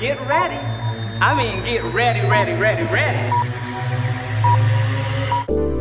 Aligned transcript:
Get 0.00 0.20
ready. 0.26 0.56
I 1.20 1.34
mean, 1.36 1.64
get 1.64 1.84
ready, 1.94 2.20
ready, 2.28 2.52
ready, 2.60 2.82
ready. 2.92 3.30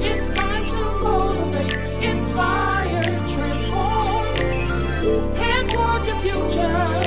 It's 0.05 0.33
time 0.35 0.65
to 0.67 0.99
motivate, 1.01 2.03
inspire, 2.03 3.01
transform. 3.27 4.35
Head 5.35 5.69
toward 5.69 6.05
your 6.05 6.19
future. 6.19 7.02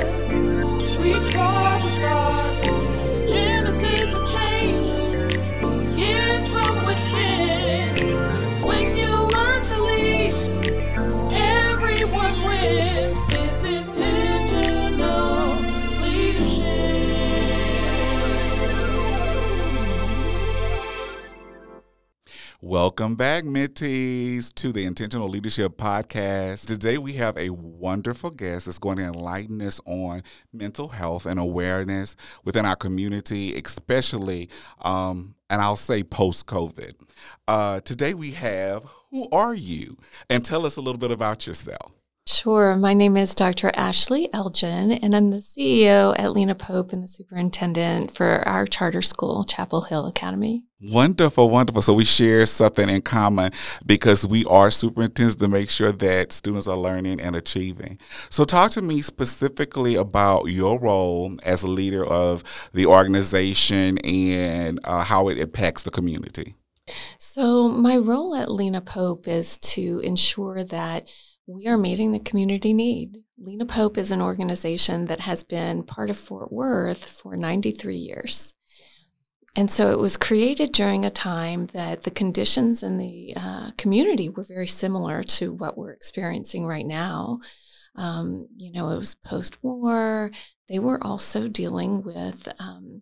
Welcome 22.79 23.15
back, 23.15 23.43
mentees, 23.43 24.53
to 24.53 24.71
the 24.71 24.85
Intentional 24.85 25.27
Leadership 25.27 25.77
Podcast. 25.77 26.67
Today 26.67 26.99
we 26.99 27.13
have 27.13 27.35
a 27.35 27.49
wonderful 27.49 28.29
guest 28.29 28.65
that's 28.67 28.77
going 28.77 28.97
to 28.97 29.03
enlighten 29.03 29.63
us 29.63 29.81
on 29.87 30.21
mental 30.53 30.89
health 30.89 31.25
and 31.25 31.39
awareness 31.39 32.15
within 32.43 32.67
our 32.67 32.75
community, 32.75 33.59
especially, 33.59 34.47
um, 34.83 35.33
and 35.49 35.59
I'll 35.59 35.75
say 35.75 36.03
post 36.03 36.45
COVID. 36.45 36.93
Uh, 37.47 37.79
today 37.79 38.13
we 38.13 38.33
have 38.33 38.85
Who 39.09 39.27
Are 39.31 39.55
You? 39.55 39.97
And 40.29 40.45
tell 40.45 40.63
us 40.63 40.75
a 40.75 40.81
little 40.81 40.99
bit 40.99 41.09
about 41.09 41.47
yourself. 41.47 41.96
Sure. 42.27 42.75
My 42.75 42.93
name 42.93 43.15
is 43.15 43.33
Dr. 43.33 43.71
Ashley 43.73 44.27
Elgin, 44.33 44.91
and 44.91 45.15
I'm 45.15 45.29
the 45.29 45.37
CEO 45.37 46.13
at 46.19 46.33
Lena 46.33 46.55
Pope 46.55 46.91
and 46.91 47.01
the 47.01 47.07
superintendent 47.07 48.13
for 48.13 48.45
our 48.45 48.65
charter 48.65 49.01
school, 49.01 49.45
Chapel 49.45 49.83
Hill 49.83 50.05
Academy. 50.07 50.65
Wonderful, 50.81 51.49
wonderful. 51.49 51.81
So 51.81 51.93
we 51.93 52.03
share 52.03 52.45
something 52.45 52.89
in 52.89 53.01
common 53.01 53.53
because 53.85 54.27
we 54.27 54.43
are 54.43 54.69
superintendents 54.71 55.35
to 55.35 55.47
make 55.47 55.69
sure 55.69 55.93
that 55.93 56.33
students 56.33 56.67
are 56.67 56.75
learning 56.75 57.21
and 57.21 57.33
achieving. 57.33 57.97
So 58.29 58.43
talk 58.43 58.71
to 58.71 58.81
me 58.81 59.01
specifically 59.01 59.95
about 59.95 60.47
your 60.47 60.81
role 60.81 61.37
as 61.45 61.63
a 61.63 61.67
leader 61.67 62.05
of 62.05 62.43
the 62.73 62.87
organization 62.87 63.99
and 63.99 64.81
uh, 64.83 65.05
how 65.05 65.29
it 65.29 65.37
impacts 65.37 65.83
the 65.83 65.91
community. 65.91 66.55
So, 67.17 67.67
my 67.67 67.97
role 67.97 68.33
at 68.35 68.49
Lena 68.49 68.81
Pope 68.81 69.27
is 69.27 69.57
to 69.59 69.99
ensure 70.03 70.63
that 70.63 71.05
we 71.47 71.65
are 71.67 71.77
meeting 71.77 72.11
the 72.11 72.19
community 72.19 72.73
need. 72.73 73.23
Lena 73.37 73.65
Pope 73.65 73.97
is 73.97 74.11
an 74.11 74.21
organization 74.21 75.05
that 75.05 75.21
has 75.21 75.43
been 75.43 75.83
part 75.83 76.09
of 76.09 76.17
Fort 76.17 76.51
Worth 76.51 77.05
for 77.05 77.37
93 77.37 77.95
years. 77.95 78.53
And 79.55 79.71
so 79.71 79.91
it 79.91 79.97
was 79.97 80.17
created 80.17 80.71
during 80.71 81.05
a 81.05 81.09
time 81.09 81.65
that 81.67 82.03
the 82.03 82.11
conditions 82.11 82.83
in 82.83 82.97
the 82.97 83.33
uh, 83.35 83.71
community 83.77 84.29
were 84.29 84.43
very 84.43 84.67
similar 84.67 85.23
to 85.23 85.53
what 85.53 85.77
we're 85.77 85.93
experiencing 85.93 86.65
right 86.65 86.85
now. 86.85 87.39
Um, 87.95 88.47
you 88.55 88.71
know, 88.71 88.89
it 88.89 88.97
was 88.97 89.15
post 89.15 89.63
war. 89.63 90.29
They 90.69 90.79
were 90.79 91.03
also 91.03 91.47
dealing 91.47 92.03
with, 92.03 92.47
um, 92.59 93.01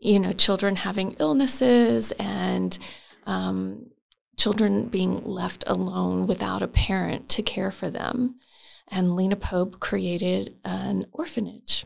you 0.00 0.18
know, 0.18 0.32
children 0.32 0.74
having 0.74 1.14
illnesses 1.20 2.12
and 2.12 2.76
um, 3.26 3.89
children 4.40 4.88
being 4.88 5.22
left 5.22 5.62
alone 5.66 6.26
without 6.26 6.62
a 6.62 6.66
parent 6.66 7.28
to 7.28 7.42
care 7.42 7.70
for 7.70 7.90
them. 7.90 8.36
And 8.88 9.14
Lena 9.14 9.36
Pope 9.36 9.78
created 9.80 10.56
an 10.64 11.06
orphanage. 11.12 11.84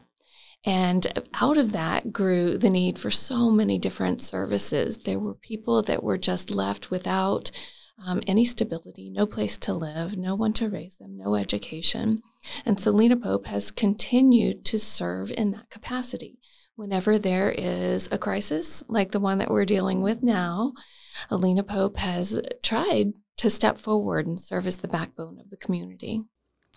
And 0.65 1.07
out 1.43 1.59
of 1.59 1.73
that 1.73 2.13
grew 2.13 2.57
the 2.57 2.71
need 2.71 2.99
for 2.99 3.11
so 3.11 3.51
many 3.51 3.77
different 3.77 4.23
services. 4.23 4.99
There 4.99 5.19
were 5.19 5.35
people 5.35 5.83
that 5.83 6.05
were 6.05 6.17
just 6.17 6.55
left 6.55 6.93
without 6.93 7.51
um, 8.07 8.23
any 8.27 8.45
stability, 8.45 9.11
no 9.11 9.27
place 9.27 9.59
to 9.59 9.75
live, 9.75 10.17
no 10.17 10.37
one 10.37 10.53
to 10.55 10.69
raise 10.69 10.97
them, 10.97 11.17
no 11.17 11.35
education. 11.35 12.21
And 12.65 12.79
so 12.79 12.93
Lena 12.93 13.17
Pope 13.17 13.47
has 13.47 13.73
continued 13.73 14.65
to 14.67 14.79
serve 14.79 15.33
in 15.33 15.51
that 15.51 15.71
capacity. 15.71 16.39
Whenever 16.77 17.19
there 17.19 17.51
is 17.51 18.09
a 18.11 18.19
crisis 18.19 18.85
like 18.89 19.11
the 19.11 19.21
one 19.21 19.39
that 19.39 19.51
we're 19.51 19.65
dealing 19.65 20.01
with 20.01 20.23
now, 20.23 20.73
Lena 21.31 21.63
Pope 21.63 21.97
has 21.99 22.41
tried 22.63 23.15
to 23.37 23.51
step 23.51 23.79
forward 23.79 24.27
and 24.27 24.41
serve 24.41 24.67
as 24.67 24.79
the 24.79 24.89
backbone 24.89 25.39
of 25.41 25.51
the 25.51 25.57
community. 25.57 26.25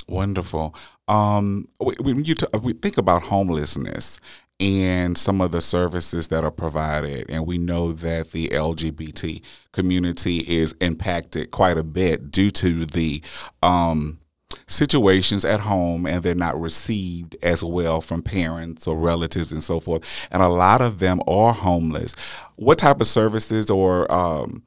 Wonderful. 0.07 0.73
Um, 1.07 1.67
when 1.79 2.23
you 2.23 2.35
t- 2.35 2.47
we 2.61 2.73
think 2.73 2.97
about 2.97 3.23
homelessness 3.23 4.19
and 4.59 5.17
some 5.17 5.41
of 5.41 5.51
the 5.51 5.61
services 5.61 6.29
that 6.29 6.43
are 6.43 6.51
provided, 6.51 7.29
and 7.29 7.45
we 7.45 7.57
know 7.57 7.91
that 7.91 8.31
the 8.31 8.47
LGBT 8.49 9.41
community 9.73 10.37
is 10.39 10.73
impacted 10.79 11.51
quite 11.51 11.77
a 11.77 11.83
bit 11.83 12.31
due 12.31 12.51
to 12.51 12.85
the 12.85 13.21
um, 13.61 14.17
situations 14.67 15.45
at 15.45 15.61
home 15.61 16.05
and 16.05 16.21
they're 16.21 16.35
not 16.35 16.59
received 16.59 17.35
as 17.41 17.63
well 17.63 18.01
from 18.01 18.21
parents 18.21 18.85
or 18.85 18.97
relatives 18.97 19.51
and 19.51 19.63
so 19.63 19.79
forth. 19.79 20.27
And 20.31 20.41
a 20.41 20.49
lot 20.49 20.81
of 20.81 20.99
them 20.99 21.21
are 21.27 21.53
homeless. 21.53 22.13
What 22.57 22.77
type 22.77 22.99
of 23.01 23.07
services 23.07 23.69
or 23.69 24.11
um, 24.11 24.63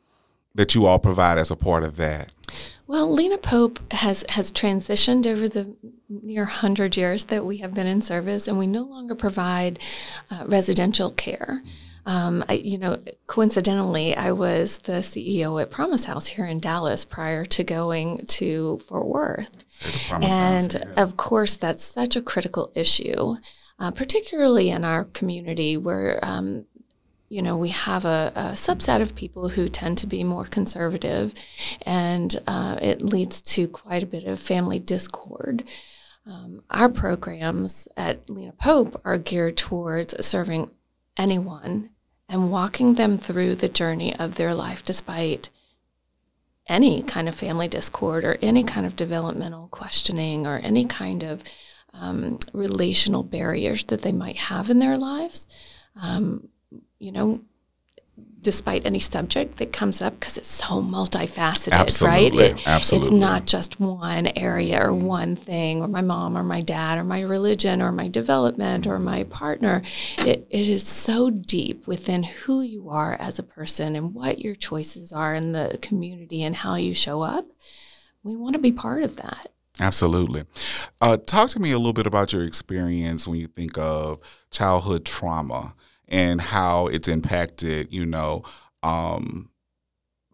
that 0.54 0.74
you 0.74 0.86
all 0.86 0.98
provide 0.98 1.38
as 1.38 1.50
a 1.50 1.56
part 1.56 1.84
of 1.84 1.96
that? 1.96 2.32
Well, 2.86 3.08
Lena 3.12 3.38
Pope 3.38 3.78
has 3.92 4.24
has 4.30 4.50
transitioned 4.50 5.24
over 5.24 5.48
the 5.48 5.76
near 6.08 6.46
hundred 6.46 6.96
years 6.96 7.26
that 7.26 7.44
we 7.44 7.58
have 7.58 7.72
been 7.72 7.86
in 7.86 8.02
service, 8.02 8.48
and 8.48 8.58
we 8.58 8.66
no 8.66 8.82
longer 8.82 9.14
provide 9.14 9.78
uh, 10.28 10.42
residential 10.48 11.12
care. 11.12 11.62
Um, 12.06 12.44
I, 12.48 12.54
you 12.54 12.78
know, 12.78 12.98
coincidentally, 13.26 14.16
I 14.16 14.32
was 14.32 14.78
the 14.78 15.00
CEO 15.00 15.60
at 15.60 15.70
Promise 15.70 16.06
House 16.06 16.28
here 16.28 16.46
in 16.46 16.60
Dallas 16.60 17.04
prior 17.04 17.44
to 17.46 17.64
going 17.64 18.26
to 18.26 18.80
Fort 18.88 19.06
Worth. 19.06 19.50
And 20.10 20.72
House, 20.72 20.74
yeah. 20.74 21.02
of 21.02 21.16
course, 21.16 21.56
that's 21.56 21.84
such 21.84 22.16
a 22.16 22.22
critical 22.22 22.72
issue, 22.74 23.36
uh, 23.78 23.90
particularly 23.90 24.70
in 24.70 24.84
our 24.84 25.04
community 25.04 25.76
where, 25.76 26.18
um, 26.22 26.66
you 27.28 27.42
know, 27.42 27.56
we 27.56 27.68
have 27.68 28.04
a, 28.04 28.32
a, 28.34 28.40
subset 28.52 29.00
of 29.00 29.14
people 29.14 29.50
who 29.50 29.68
tend 29.68 29.98
to 29.98 30.06
be 30.06 30.24
more 30.24 30.44
conservative, 30.44 31.32
and 31.82 32.40
uh, 32.46 32.78
it 32.82 33.00
leads 33.00 33.40
to 33.40 33.68
quite 33.68 34.02
a 34.02 34.06
bit 34.06 34.24
of 34.24 34.40
family 34.40 34.78
discord. 34.80 35.64
Um, 36.26 36.62
our 36.70 36.88
programs 36.88 37.88
at 37.96 38.28
Lena 38.28 38.52
Pope 38.52 39.00
are 39.04 39.16
geared 39.16 39.56
towards 39.56 40.14
serving 40.24 40.70
anyone 41.20 41.90
and 42.28 42.50
walking 42.50 42.94
them 42.94 43.18
through 43.18 43.54
the 43.54 43.68
journey 43.68 44.16
of 44.16 44.36
their 44.36 44.54
life 44.54 44.84
despite 44.84 45.50
any 46.66 47.02
kind 47.02 47.28
of 47.28 47.34
family 47.34 47.68
discord 47.68 48.24
or 48.24 48.38
any 48.40 48.64
kind 48.64 48.86
of 48.86 48.96
developmental 48.96 49.68
questioning 49.68 50.46
or 50.46 50.58
any 50.58 50.84
kind 50.86 51.22
of 51.22 51.42
um, 51.92 52.38
relational 52.52 53.22
barriers 53.22 53.84
that 53.84 54.02
they 54.02 54.12
might 54.12 54.36
have 54.36 54.70
in 54.70 54.78
their 54.78 54.96
lives. 54.96 55.46
Um, 56.00 56.48
you 56.98 57.12
know, 57.12 57.42
despite 58.42 58.86
any 58.86 58.98
subject 59.00 59.58
that 59.58 59.72
comes 59.72 60.00
up 60.00 60.18
because 60.18 60.38
it's 60.38 60.48
so 60.48 60.82
multifaceted, 60.82 61.72
Absolutely. 61.72 62.38
right? 62.38 62.52
It- 62.52 62.66
Absolutely. 62.66 63.08
It's 63.08 63.16
not 63.16 63.44
just 63.46 63.78
one 63.78 64.28
area 64.36 64.82
or 64.82 64.94
one 64.94 65.36
thing 65.36 65.82
or 65.82 65.88
my 65.88 66.00
mom 66.00 66.38
or 66.38 66.42
my 66.42 66.62
dad 66.62 66.98
or 66.98 67.04
my 67.04 67.20
religion 67.20 67.82
or 67.82 67.92
my 67.92 68.08
development 68.08 68.86
or 68.86 68.98
my 68.98 69.24
partner. 69.24 69.82
It, 70.18 70.46
it 70.50 70.68
is 70.68 70.86
so 70.86 71.28
deep 71.30 71.86
within 71.86 72.22
who 72.22 72.62
you 72.62 72.88
are 72.88 73.14
as 73.20 73.38
a 73.38 73.42
person 73.42 73.94
and 73.94 74.14
what 74.14 74.38
your 74.38 74.54
choices 74.54 75.12
are 75.12 75.34
in 75.34 75.52
the 75.52 75.78
community 75.82 76.42
and 76.42 76.56
how 76.56 76.76
you 76.76 76.94
show 76.94 77.20
up. 77.22 77.44
We 78.22 78.36
want 78.36 78.54
to 78.54 78.60
be 78.60 78.72
part 78.72 79.02
of 79.02 79.16
that. 79.16 79.48
Absolutely. 79.78 80.44
Uh, 81.00 81.16
talk 81.16 81.48
to 81.50 81.60
me 81.60 81.72
a 81.72 81.78
little 81.78 81.92
bit 81.92 82.06
about 82.06 82.32
your 82.32 82.44
experience 82.44 83.26
when 83.26 83.38
you 83.38 83.46
think 83.46 83.78
of 83.78 84.20
childhood 84.50 85.04
trauma 85.04 85.74
and 86.10 86.40
how 86.40 86.86
it's 86.88 87.08
impacted, 87.08 87.92
you 87.92 88.04
know, 88.04 88.42
um, 88.82 89.50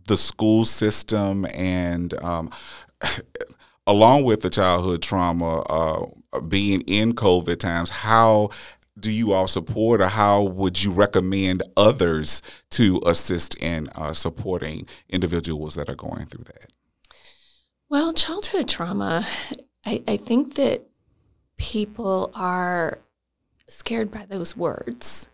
the 0.07 0.17
school 0.17 0.65
system 0.65 1.47
and 1.55 2.15
um, 2.23 2.51
along 3.87 4.25
with 4.25 4.43
the 4.43 4.51
childhood 4.51 5.03
trauma, 5.03 5.61
uh, 5.61 6.41
being 6.41 6.81
in 6.83 7.15
COVID 7.15 7.59
times, 7.59 7.91
how 7.91 8.51
do 8.99 9.11
you 9.11 9.33
all 9.33 9.47
support 9.47 10.01
or 10.01 10.09
how 10.09 10.43
would 10.43 10.83
you 10.83 10.91
recommend 10.91 11.63
others 11.77 12.41
to 12.71 13.01
assist 13.05 13.55
in 13.57 13.89
uh, 13.95 14.13
supporting 14.13 14.87
individuals 15.09 15.75
that 15.75 15.89
are 15.89 15.95
going 15.95 16.27
through 16.27 16.45
that? 16.45 16.69
Well, 17.89 18.13
childhood 18.13 18.69
trauma, 18.69 19.27
I, 19.85 20.03
I 20.09 20.17
think 20.17 20.55
that 20.55 20.83
people 21.59 22.33
are 22.35 22.99
scared 23.69 24.11
by 24.11 24.25
those 24.27 24.57
words. 24.57 25.29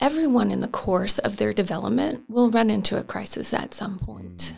Everyone 0.00 0.50
in 0.50 0.60
the 0.60 0.68
course 0.68 1.18
of 1.20 1.36
their 1.36 1.52
development 1.52 2.24
will 2.28 2.50
run 2.50 2.70
into 2.70 2.98
a 2.98 3.04
crisis 3.04 3.54
at 3.54 3.74
some 3.74 3.98
point. 3.98 4.52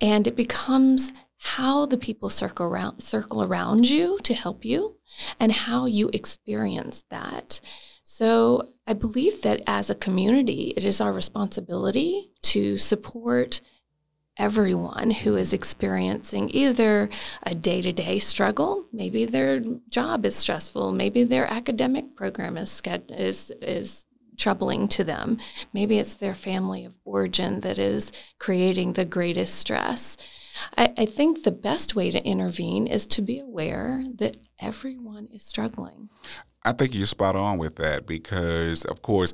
And 0.00 0.26
it 0.26 0.36
becomes 0.36 1.12
how 1.38 1.86
the 1.86 1.96
people 1.96 2.28
circle 2.28 2.66
around 2.66 3.00
circle 3.00 3.42
around 3.42 3.88
you 3.88 4.18
to 4.22 4.34
help 4.34 4.64
you 4.64 4.96
and 5.38 5.52
how 5.52 5.86
you 5.86 6.10
experience 6.12 7.04
that. 7.10 7.60
So 8.04 8.68
I 8.86 8.94
believe 8.94 9.42
that 9.42 9.62
as 9.66 9.90
a 9.90 9.94
community, 9.94 10.74
it 10.76 10.84
is 10.84 11.00
our 11.00 11.12
responsibility 11.12 12.32
to 12.42 12.78
support 12.78 13.60
everyone 14.38 15.10
who 15.10 15.36
is 15.36 15.52
experiencing 15.52 16.50
either 16.52 17.08
a 17.42 17.54
day 17.54 17.80
to 17.82 17.92
day 17.92 18.18
struggle, 18.18 18.86
maybe 18.92 19.24
their 19.24 19.60
job 19.88 20.24
is 20.24 20.36
stressful, 20.36 20.92
maybe 20.92 21.24
their 21.24 21.50
academic 21.50 22.14
program 22.16 22.56
is, 22.56 22.82
is, 23.08 23.50
is 23.62 24.04
troubling 24.36 24.88
to 24.88 25.04
them, 25.04 25.38
maybe 25.72 25.98
it's 25.98 26.14
their 26.14 26.34
family 26.34 26.84
of 26.84 26.94
origin 27.04 27.60
that 27.60 27.78
is 27.78 28.12
creating 28.38 28.92
the 28.92 29.04
greatest 29.04 29.54
stress. 29.54 30.16
I, 30.76 30.92
I 30.96 31.06
think 31.06 31.42
the 31.42 31.52
best 31.52 31.94
way 31.94 32.10
to 32.10 32.24
intervene 32.24 32.86
is 32.86 33.06
to 33.06 33.22
be 33.22 33.38
aware 33.38 34.04
that 34.16 34.36
everyone 34.60 35.28
is 35.32 35.44
struggling. 35.44 36.08
I 36.62 36.72
think 36.72 36.94
you're 36.94 37.06
spot 37.06 37.36
on 37.36 37.58
with 37.58 37.76
that 37.76 38.06
because, 38.06 38.84
of 38.84 39.00
course, 39.02 39.32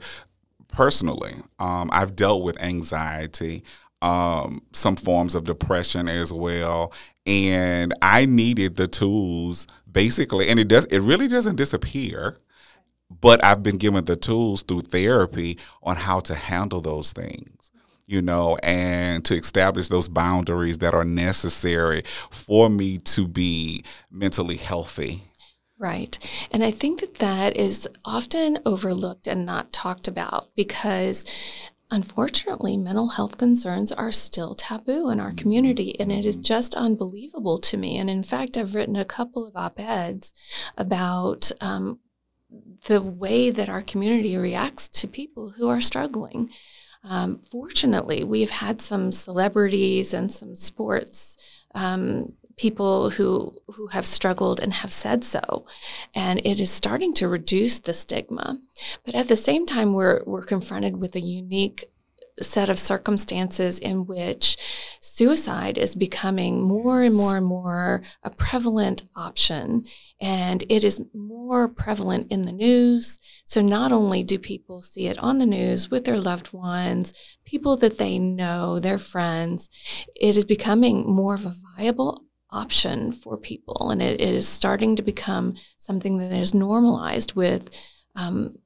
personally, 0.68 1.34
um, 1.58 1.90
I've 1.92 2.16
dealt 2.16 2.44
with 2.44 2.60
anxiety, 2.62 3.62
um, 4.02 4.62
some 4.72 4.96
forms 4.96 5.34
of 5.34 5.44
depression 5.44 6.08
as 6.08 6.32
well, 6.32 6.92
and 7.24 7.94
I 8.02 8.26
needed 8.26 8.76
the 8.76 8.88
tools 8.88 9.66
basically, 9.90 10.48
and 10.48 10.58
it 10.60 10.68
does. 10.68 10.86
It 10.86 11.00
really 11.00 11.28
doesn't 11.28 11.56
disappear, 11.56 12.36
but 13.08 13.42
I've 13.44 13.62
been 13.62 13.78
given 13.78 14.04
the 14.04 14.16
tools 14.16 14.62
through 14.62 14.82
therapy 14.82 15.58
on 15.82 15.96
how 15.96 16.20
to 16.20 16.34
handle 16.34 16.80
those 16.80 17.12
things 17.12 17.62
you 18.04 18.20
know, 18.20 18.58
and 18.62 19.24
to 19.24 19.34
establish 19.34 19.88
those 19.88 20.08
boundaries 20.08 20.78
that 20.78 20.92
are 20.92 21.04
necessary 21.04 22.02
for 22.30 22.68
me 22.68 22.98
to 22.98 23.26
be 23.26 23.82
mentally 24.10 24.56
healthy. 24.56 25.22
Right. 25.78 26.18
And 26.50 26.62
I 26.62 26.70
think 26.70 27.00
that 27.00 27.16
that 27.16 27.56
is 27.56 27.88
often 28.04 28.58
overlooked 28.66 29.26
and 29.26 29.46
not 29.46 29.72
talked 29.72 30.06
about 30.06 30.50
because 30.54 31.24
unfortunately, 31.92 32.78
mental 32.78 33.10
health 33.10 33.36
concerns 33.36 33.92
are 33.92 34.10
still 34.10 34.54
taboo 34.54 35.10
in 35.10 35.20
our 35.20 35.32
community. 35.32 35.94
And 36.00 36.10
it 36.10 36.24
is 36.24 36.38
just 36.38 36.74
unbelievable 36.74 37.58
to 37.58 37.76
me. 37.76 37.98
And 37.98 38.08
in 38.08 38.22
fact, 38.22 38.56
I've 38.56 38.74
written 38.74 38.96
a 38.96 39.04
couple 39.04 39.46
of 39.46 39.54
op 39.54 39.78
eds 39.78 40.32
about 40.76 41.52
um, 41.60 42.00
the 42.86 43.02
way 43.02 43.50
that 43.50 43.68
our 43.68 43.82
community 43.82 44.36
reacts 44.36 44.88
to 44.88 45.06
people 45.06 45.50
who 45.50 45.68
are 45.68 45.82
struggling. 45.82 46.50
Um, 47.04 47.42
fortunately, 47.50 48.24
we've 48.24 48.50
had 48.50 48.80
some 48.80 49.12
celebrities 49.12 50.14
and 50.14 50.32
some 50.32 50.56
sports 50.56 51.36
um, 51.74 52.32
people 52.62 53.10
who 53.10 53.52
who 53.74 53.88
have 53.88 54.06
struggled 54.06 54.60
and 54.60 54.72
have 54.72 54.92
said 54.92 55.24
so, 55.24 55.66
and 56.14 56.40
it 56.44 56.60
is 56.60 56.70
starting 56.70 57.12
to 57.14 57.26
reduce 57.26 57.80
the 57.80 57.92
stigma. 57.92 58.60
But 59.04 59.16
at 59.16 59.26
the 59.26 59.36
same 59.36 59.66
time, 59.66 59.92
we're 59.92 60.22
we're 60.26 60.44
confronted 60.44 60.96
with 60.96 61.16
a 61.16 61.20
unique 61.20 61.86
set 62.40 62.68
of 62.68 62.78
circumstances 62.78 63.78
in 63.78 64.06
which 64.06 64.56
suicide 65.00 65.76
is 65.76 65.94
becoming 65.94 66.62
more 66.62 67.02
and 67.02 67.14
more 67.14 67.36
and 67.36 67.44
more 67.44 68.02
a 68.22 68.30
prevalent 68.30 69.02
option. 69.14 69.84
And 70.20 70.64
it 70.68 70.82
is 70.84 71.04
more 71.12 71.68
prevalent 71.68 72.30
in 72.30 72.46
the 72.46 72.52
news. 72.52 73.18
So 73.44 73.60
not 73.60 73.92
only 73.92 74.22
do 74.24 74.38
people 74.38 74.82
see 74.82 75.08
it 75.08 75.18
on 75.18 75.38
the 75.38 75.52
news 75.58 75.90
with 75.90 76.04
their 76.04 76.18
loved 76.18 76.52
ones, 76.52 77.12
people 77.44 77.76
that 77.78 77.98
they 77.98 78.18
know, 78.18 78.78
their 78.78 78.98
friends, 78.98 79.68
it 80.14 80.36
is 80.36 80.44
becoming 80.44 81.04
more 81.04 81.34
of 81.34 81.44
a 81.44 81.56
viable 81.76 82.24
option 82.52 83.12
for 83.12 83.36
people. 83.36 83.90
And 83.90 84.02
it 84.02 84.20
is 84.20 84.46
starting 84.46 84.96
to 84.96 85.02
become 85.02 85.56
something 85.78 86.18
that 86.18 86.32
is 86.32 86.54
normalized 86.54 87.34
with 87.34 87.70
um, 88.14 88.56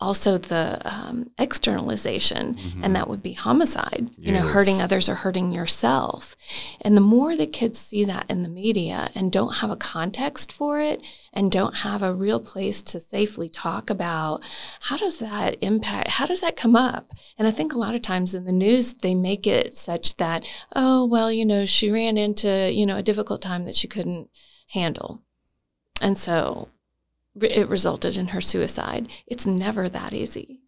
also 0.00 0.38
the 0.38 0.80
um, 0.84 1.30
externalization, 1.38 2.54
mm-hmm. 2.54 2.82
and 2.82 2.96
that 2.96 3.08
would 3.08 3.22
be 3.22 3.34
homicide, 3.34 4.08
yes. 4.16 4.26
you 4.26 4.32
know, 4.32 4.46
hurting 4.46 4.80
others 4.80 5.08
or 5.08 5.16
hurting 5.16 5.52
yourself. 5.52 6.36
And 6.80 6.96
the 6.96 7.02
more 7.02 7.36
the 7.36 7.46
kids 7.46 7.78
see 7.78 8.04
that 8.06 8.24
in 8.28 8.42
the 8.42 8.48
media 8.48 9.10
and 9.14 9.30
don't 9.30 9.56
have 9.56 9.70
a 9.70 9.76
context 9.76 10.52
for 10.52 10.80
it 10.80 11.02
and 11.32 11.52
don't 11.52 11.78
have 11.78 12.02
a 12.02 12.14
real 12.14 12.40
place 12.40 12.82
to 12.84 13.00
safely 13.00 13.50
talk 13.50 13.90
about 13.90 14.40
how 14.80 14.96
does 14.96 15.18
that 15.18 15.56
impact, 15.60 16.12
how 16.12 16.26
does 16.26 16.40
that 16.40 16.56
come 16.56 16.74
up? 16.74 17.12
And 17.36 17.46
I 17.46 17.50
think 17.50 17.72
a 17.72 17.78
lot 17.78 17.94
of 17.94 18.02
times 18.02 18.34
in 18.34 18.44
the 18.44 18.52
news, 18.52 18.94
they 18.94 19.14
make 19.14 19.46
it 19.46 19.76
such 19.76 20.16
that, 20.16 20.46
oh, 20.74 21.04
well, 21.04 21.30
you 21.30 21.44
know, 21.44 21.66
she 21.66 21.90
ran 21.90 22.16
into, 22.16 22.72
you 22.72 22.86
know, 22.86 22.96
a 22.96 23.02
difficult 23.02 23.42
time 23.42 23.66
that 23.66 23.76
she 23.76 23.86
couldn't 23.86 24.30
handle. 24.68 25.22
And 26.00 26.16
so 26.16 26.68
it 27.42 27.68
resulted 27.68 28.16
in 28.16 28.28
her 28.28 28.40
suicide. 28.40 29.08
It's 29.26 29.46
never 29.46 29.88
that 29.88 30.12
easy. 30.12 30.60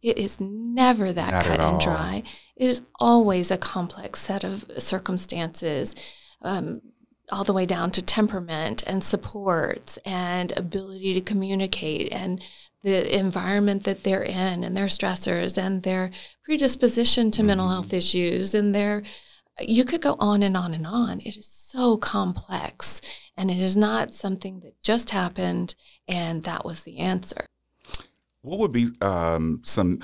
It 0.00 0.18
is 0.18 0.40
never 0.40 1.12
that 1.12 1.32
Not 1.32 1.44
cut 1.44 1.60
and 1.60 1.80
dry. 1.80 2.22
It 2.56 2.68
is 2.68 2.82
always 3.00 3.50
a 3.50 3.58
complex 3.58 4.20
set 4.20 4.44
of 4.44 4.64
circumstances, 4.78 5.94
um, 6.42 6.82
all 7.30 7.44
the 7.44 7.52
way 7.52 7.66
down 7.66 7.90
to 7.90 8.02
temperament 8.02 8.82
and 8.86 9.02
supports 9.02 9.98
and 9.98 10.56
ability 10.56 11.14
to 11.14 11.20
communicate 11.20 12.12
and 12.12 12.42
the 12.82 13.18
environment 13.18 13.84
that 13.84 14.04
they're 14.04 14.22
in 14.22 14.62
and 14.64 14.76
their 14.76 14.86
stressors 14.86 15.58
and 15.58 15.82
their 15.82 16.10
predisposition 16.44 17.30
to 17.30 17.40
mm-hmm. 17.40 17.48
mental 17.48 17.68
health 17.68 17.92
issues 17.92 18.54
and 18.54 18.74
their 18.74 19.02
you 19.60 19.84
could 19.84 20.00
go 20.00 20.16
on 20.20 20.42
and 20.42 20.56
on 20.56 20.72
and 20.72 20.86
on. 20.86 21.20
It 21.20 21.36
is 21.36 21.48
so 21.48 21.96
complex. 21.96 23.00
And 23.38 23.52
it 23.52 23.58
is 23.58 23.76
not 23.76 24.14
something 24.14 24.60
that 24.60 24.82
just 24.82 25.10
happened 25.10 25.76
and 26.08 26.42
that 26.42 26.64
was 26.64 26.82
the 26.82 26.98
answer. 26.98 27.46
What 28.42 28.58
would 28.58 28.72
be 28.72 28.88
um, 29.00 29.60
some, 29.62 30.00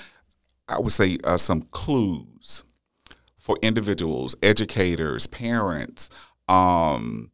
I 0.69 0.79
would 0.79 0.93
say, 0.93 1.19
uh, 1.25 1.37
some 1.37 1.63
clues 1.63 2.63
for 3.37 3.59
individuals, 3.61 4.37
educators, 4.41 5.27
parents, 5.27 6.11
um, 6.47 7.33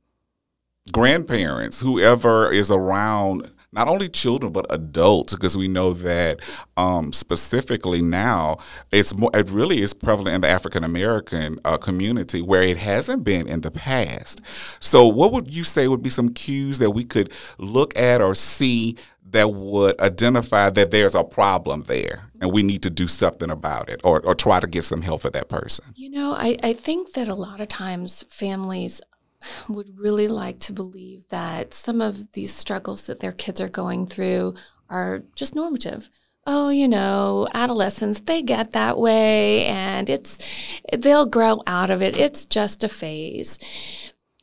grandparents, 0.90 1.80
whoever 1.80 2.50
is 2.50 2.70
around 2.70 3.52
not 3.72 3.88
only 3.88 4.08
children 4.08 4.52
but 4.52 4.66
adults 4.70 5.34
because 5.34 5.56
we 5.56 5.68
know 5.68 5.92
that 5.92 6.40
um, 6.76 7.12
specifically 7.12 8.02
now 8.02 8.56
it's 8.90 9.16
more 9.16 9.30
it 9.34 9.48
really 9.48 9.80
is 9.80 9.94
prevalent 9.94 10.34
in 10.34 10.40
the 10.40 10.48
African 10.48 10.84
American 10.84 11.58
uh, 11.64 11.76
community 11.76 12.42
where 12.42 12.62
it 12.62 12.76
hasn't 12.76 13.24
been 13.24 13.46
in 13.48 13.60
the 13.60 13.70
past. 13.70 14.40
So 14.82 15.06
what 15.06 15.32
would 15.32 15.52
you 15.52 15.64
say 15.64 15.88
would 15.88 16.02
be 16.02 16.10
some 16.10 16.30
cues 16.30 16.78
that 16.78 16.90
we 16.90 17.04
could 17.04 17.32
look 17.58 17.96
at 17.96 18.20
or 18.20 18.34
see 18.34 18.96
that 19.32 19.52
would 19.52 19.98
identify 20.00 20.70
that 20.70 20.90
there's 20.90 21.14
a 21.14 21.24
problem 21.24 21.82
there 21.82 22.30
and 22.40 22.52
we 22.52 22.62
need 22.62 22.82
to 22.82 22.90
do 22.90 23.06
something 23.06 23.50
about 23.50 23.88
it 23.88 24.00
or, 24.02 24.20
or 24.22 24.34
try 24.34 24.58
to 24.60 24.66
get 24.66 24.84
some 24.84 25.02
help 25.02 25.22
for 25.22 25.30
that 25.30 25.48
person? 25.48 25.84
You 25.94 26.10
know, 26.10 26.32
I, 26.32 26.56
I 26.62 26.72
think 26.72 27.12
that 27.12 27.28
a 27.28 27.34
lot 27.34 27.60
of 27.60 27.68
times 27.68 28.24
families 28.28 29.00
would 29.74 29.98
really 29.98 30.28
like 30.28 30.58
to 30.60 30.72
believe 30.72 31.28
that 31.28 31.74
some 31.74 32.00
of 32.00 32.32
these 32.32 32.54
struggles 32.54 33.06
that 33.06 33.20
their 33.20 33.32
kids 33.32 33.60
are 33.60 33.68
going 33.68 34.06
through 34.06 34.54
are 34.88 35.22
just 35.34 35.54
normative. 35.54 36.08
Oh, 36.46 36.70
you 36.70 36.88
know, 36.88 37.46
adolescents, 37.54 38.20
they 38.20 38.42
get 38.42 38.72
that 38.72 38.98
way 38.98 39.66
and 39.66 40.08
it's 40.08 40.38
they'll 40.92 41.26
grow 41.26 41.62
out 41.66 41.90
of 41.90 42.02
it. 42.02 42.16
It's 42.16 42.46
just 42.46 42.82
a 42.82 42.88
phase. 42.88 43.58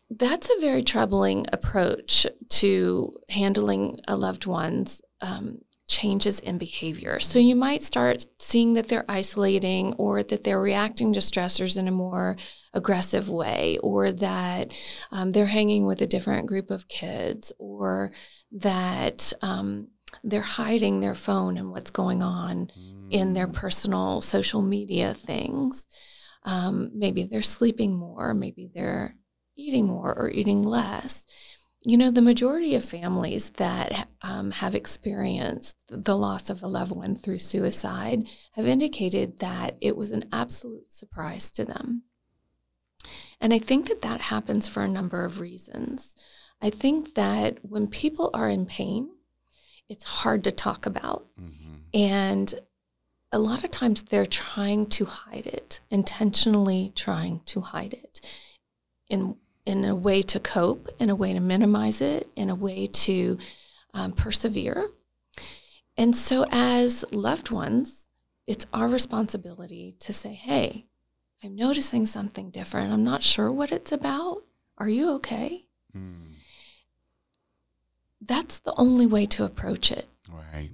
That's 0.10 0.50
a 0.50 0.62
very 0.62 0.84
troubling 0.84 1.48
approach 1.52 2.26
to 2.50 3.12
handling 3.30 4.00
a 4.08 4.16
loved 4.16 4.46
one's 4.46 5.02
um, 5.22 5.60
changes 5.88 6.40
in 6.42 6.58
behavior. 6.58 7.20
So 7.20 7.40
you 7.40 7.56
might 7.56 7.82
start 7.82 8.26
seeing 8.40 8.74
that 8.74 8.90
they're 8.90 9.10
isolating 9.10 9.94
or 9.94 10.22
that 10.24 10.44
they're 10.44 10.62
reacting 10.62 11.14
to 11.14 11.20
stressors 11.20 11.78
in 11.78 11.88
a 11.88 11.92
more 11.92 12.38
aggressive 12.74 13.30
way, 13.30 13.78
or 13.82 14.12
that 14.12 14.72
um, 15.12 15.32
they're 15.32 15.46
hanging 15.46 15.86
with 15.86 16.02
a 16.02 16.08
different 16.08 16.48
group 16.48 16.70
of 16.70 16.88
kids, 16.88 17.54
or 17.58 18.12
that 18.52 19.34
um, 19.42 19.88
they're 20.24 20.42
hiding 20.42 21.00
their 21.00 21.16
phone 21.16 21.58
and 21.58 21.72
what's 21.72 21.92
going 21.92 22.22
on 22.22 22.68
mm. 22.68 23.08
in 23.10 23.34
their 23.34 23.48
mm. 23.48 23.54
personal 23.54 24.22
social 24.22 24.62
media 24.62 25.14
things. 25.14 25.88
Um, 26.44 26.92
maybe 26.94 27.24
they're 27.24 27.42
sleeping 27.42 27.98
more, 27.98 28.34
maybe 28.34 28.70
they're 28.74 29.16
eating 29.58 29.88
more 29.88 30.14
or 30.14 30.30
eating 30.30 30.64
less. 30.64 31.26
You 31.88 31.96
know, 31.96 32.12
the 32.12 32.22
majority 32.22 32.76
of 32.76 32.84
families 32.84 33.52
that 33.52 34.10
um, 34.22 34.52
have 34.52 34.76
experienced 34.76 35.78
the 35.88 36.18
loss 36.18 36.50
of 36.50 36.62
a 36.62 36.68
loved 36.68 36.92
one 36.92 37.16
through 37.16 37.40
suicide 37.40 38.24
have 38.52 38.68
indicated 38.68 39.40
that 39.40 39.78
it 39.80 39.96
was 39.96 40.12
an 40.12 40.26
absolute 40.34 40.92
surprise 40.92 41.50
to 41.54 41.64
them. 41.64 42.04
And 43.40 43.54
I 43.54 43.60
think 43.60 43.88
that 43.88 44.02
that 44.02 44.20
happens 44.20 44.68
for 44.68 44.84
a 44.84 44.88
number 44.90 45.24
of 45.24 45.40
reasons. 45.40 46.18
I 46.62 46.72
think 46.72 47.16
that 47.16 47.60
when 47.62 47.88
people 47.88 48.32
are 48.34 48.50
in 48.50 48.66
pain, 48.66 49.10
it's 49.88 50.04
hard 50.04 50.44
to 50.44 50.52
talk 50.52 50.86
about. 50.86 51.28
Mm-hmm. 51.40 51.76
And 51.94 52.54
a 53.32 53.40
lot 53.40 53.64
of 53.64 53.72
times 53.72 54.04
they're 54.04 54.26
trying 54.26 54.88
to 54.88 55.06
hide 55.06 55.48
it, 55.48 55.80
intentionally 55.90 56.92
trying 56.96 57.44
to 57.46 57.62
hide 57.62 57.94
it 57.94 58.20
in 59.10 59.38
in 59.68 59.84
a 59.84 59.94
way 59.94 60.22
to 60.22 60.40
cope, 60.40 60.88
in 60.98 61.10
a 61.10 61.16
way 61.16 61.34
to 61.34 61.42
minimize 61.42 62.00
it, 62.02 62.30
in 62.38 62.50
a 62.50 62.56
way 62.56 62.88
to 62.88 63.38
um, 63.94 64.14
persevere. 64.14 64.88
And 65.98 66.16
so, 66.16 66.46
as 66.52 67.04
loved 67.12 67.52
ones, 67.52 68.08
it's 68.48 68.66
our 68.74 68.88
responsibility 68.88 69.96
to 70.00 70.14
say, 70.14 70.34
hey, 70.34 70.86
I'm 71.44 71.56
noticing 71.56 72.06
something 72.06 72.50
different. 72.50 72.94
I'm 72.94 73.04
not 73.04 73.24
sure 73.24 73.52
what 73.52 73.74
it's 73.74 73.92
about. 73.92 74.44
Are 74.78 74.88
you 74.90 75.10
okay? 75.16 75.64
Mm, 75.96 76.36
That's 78.22 78.60
the 78.60 78.74
only 78.78 79.06
way 79.06 79.26
to 79.28 79.44
approach 79.44 79.92
it. 79.92 80.08
right. 80.32 80.72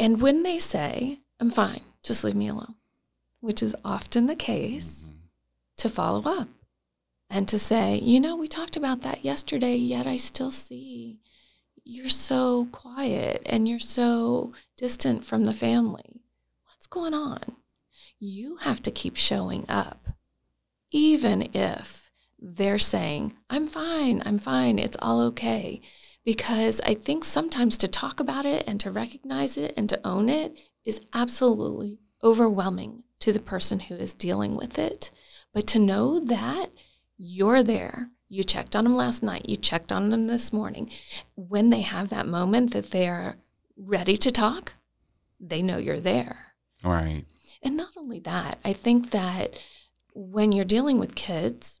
And 0.00 0.20
when 0.20 0.42
they 0.42 0.58
say, 0.58 1.20
I'm 1.38 1.50
fine, 1.50 1.82
just 2.02 2.24
leave 2.24 2.34
me 2.34 2.48
alone, 2.48 2.74
which 3.40 3.62
is 3.62 3.76
often 3.84 4.26
the 4.26 4.34
case, 4.36 5.10
Mhm. 5.10 5.16
to 5.76 5.88
follow 5.88 6.22
up 6.24 6.48
and 7.30 7.46
to 7.48 7.58
say, 7.58 7.96
you 7.96 8.18
know, 8.18 8.36
we 8.36 8.48
talked 8.48 8.76
about 8.76 9.02
that 9.02 9.24
yesterday, 9.24 9.76
yet 9.76 10.06
I 10.06 10.16
still 10.16 10.50
see 10.50 11.20
you're 11.84 12.08
so 12.08 12.68
quiet 12.72 13.42
and 13.46 13.68
you're 13.68 13.78
so 13.80 14.52
distant 14.76 15.24
from 15.24 15.44
the 15.44 15.54
family. 15.54 16.22
What's 16.66 16.88
going 16.88 17.14
on? 17.14 17.40
You 18.18 18.56
have 18.56 18.82
to 18.82 18.90
keep 18.90 19.16
showing 19.16 19.64
up, 19.68 20.08
even 20.90 21.48
if 21.54 22.10
they're 22.38 22.78
saying, 22.78 23.34
I'm 23.48 23.66
fine, 23.66 24.22
I'm 24.26 24.38
fine, 24.38 24.78
it's 24.78 24.96
all 25.00 25.20
okay. 25.22 25.80
Because 26.24 26.80
I 26.84 26.94
think 26.94 27.24
sometimes 27.24 27.78
to 27.78 27.88
talk 27.88 28.20
about 28.20 28.44
it 28.44 28.64
and 28.66 28.78
to 28.80 28.90
recognize 28.90 29.56
it 29.56 29.72
and 29.76 29.88
to 29.88 30.06
own 30.06 30.28
it 30.28 30.58
is 30.84 31.00
absolutely 31.14 32.00
overwhelming 32.22 33.04
to 33.20 33.32
the 33.32 33.40
person 33.40 33.80
who 33.80 33.94
is 33.94 34.14
dealing 34.14 34.56
with 34.56 34.78
it. 34.78 35.10
But 35.52 35.66
to 35.68 35.78
know 35.78 36.20
that 36.20 36.70
you're 37.22 37.62
there, 37.62 38.08
you 38.30 38.42
checked 38.42 38.74
on 38.74 38.84
them 38.84 38.96
last 38.96 39.22
night, 39.22 39.46
you 39.46 39.54
checked 39.54 39.92
on 39.92 40.08
them 40.08 40.26
this 40.26 40.54
morning, 40.54 40.90
when 41.34 41.68
they 41.68 41.82
have 41.82 42.08
that 42.08 42.26
moment 42.26 42.72
that 42.72 42.92
they're 42.92 43.36
ready 43.76 44.16
to 44.16 44.30
talk, 44.30 44.72
they 45.38 45.60
know 45.60 45.76
you're 45.76 46.00
there. 46.00 46.54
Right. 46.82 47.26
And 47.62 47.76
not 47.76 47.90
only 47.94 48.20
that, 48.20 48.58
I 48.64 48.72
think 48.72 49.10
that 49.10 49.50
when 50.14 50.50
you're 50.50 50.64
dealing 50.64 50.98
with 50.98 51.14
kids, 51.14 51.80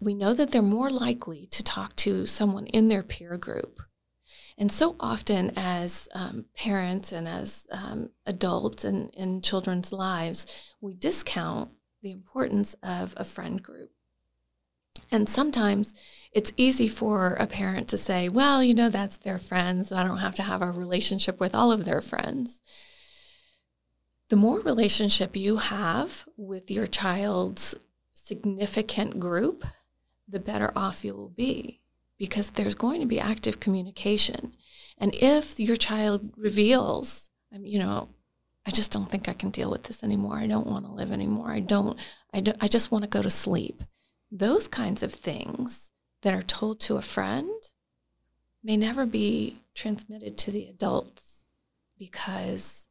we 0.00 0.14
know 0.14 0.34
that 0.34 0.50
they're 0.50 0.62
more 0.62 0.90
likely 0.90 1.46
to 1.52 1.62
talk 1.62 1.94
to 1.96 2.26
someone 2.26 2.66
in 2.66 2.88
their 2.88 3.04
peer 3.04 3.38
group. 3.38 3.78
And 4.58 4.72
so 4.72 4.96
often, 4.98 5.52
as 5.54 6.08
um, 6.12 6.46
parents 6.56 7.12
and 7.12 7.28
as 7.28 7.68
um, 7.70 8.10
adults 8.26 8.84
in, 8.84 9.10
in 9.10 9.42
children's 9.42 9.92
lives, 9.92 10.44
we 10.80 10.94
discount 10.94 11.70
the 12.02 12.10
importance 12.10 12.74
of 12.82 13.14
a 13.16 13.24
friend 13.24 13.62
group. 13.62 13.92
And 15.10 15.28
sometimes 15.28 15.94
it's 16.32 16.52
easy 16.56 16.88
for 16.88 17.34
a 17.34 17.46
parent 17.46 17.88
to 17.88 17.98
say, 17.98 18.28
well, 18.28 18.62
you 18.62 18.74
know, 18.74 18.88
that's 18.88 19.18
their 19.18 19.38
friends. 19.38 19.88
So 19.88 19.96
I 19.96 20.04
don't 20.04 20.18
have 20.18 20.34
to 20.36 20.42
have 20.42 20.62
a 20.62 20.70
relationship 20.70 21.40
with 21.40 21.54
all 21.54 21.72
of 21.72 21.84
their 21.84 22.00
friends 22.00 22.62
the 24.32 24.36
more 24.36 24.60
relationship 24.60 25.36
you 25.36 25.58
have 25.58 26.26
with 26.38 26.70
your 26.70 26.86
child's 26.86 27.74
significant 28.14 29.20
group, 29.20 29.62
the 30.26 30.40
better 30.40 30.72
off 30.74 31.04
you 31.04 31.12
will 31.12 31.28
be 31.28 31.82
because 32.16 32.52
there's 32.52 32.74
going 32.74 33.02
to 33.02 33.06
be 33.06 33.20
active 33.20 33.60
communication. 33.60 34.54
And 34.96 35.14
if 35.16 35.60
your 35.60 35.76
child 35.76 36.30
reveals, 36.34 37.28
you 37.50 37.78
know, 37.78 38.08
I 38.64 38.70
just 38.70 38.90
don't 38.90 39.10
think 39.10 39.28
I 39.28 39.34
can 39.34 39.50
deal 39.50 39.70
with 39.70 39.82
this 39.82 40.02
anymore. 40.02 40.38
I 40.38 40.46
don't 40.46 40.66
want 40.66 40.86
to 40.86 40.92
live 40.92 41.12
anymore. 41.12 41.50
I 41.50 41.60
don't, 41.60 41.98
I, 42.32 42.40
don't, 42.40 42.56
I 42.58 42.68
just 42.68 42.90
want 42.90 43.04
to 43.04 43.10
go 43.10 43.20
to 43.20 43.28
sleep. 43.28 43.82
Those 44.34 44.66
kinds 44.66 45.02
of 45.02 45.12
things 45.12 45.90
that 46.22 46.32
are 46.32 46.42
told 46.42 46.80
to 46.80 46.96
a 46.96 47.02
friend 47.02 47.50
may 48.64 48.78
never 48.78 49.04
be 49.04 49.58
transmitted 49.74 50.38
to 50.38 50.50
the 50.50 50.68
adults 50.68 51.44
because 51.98 52.88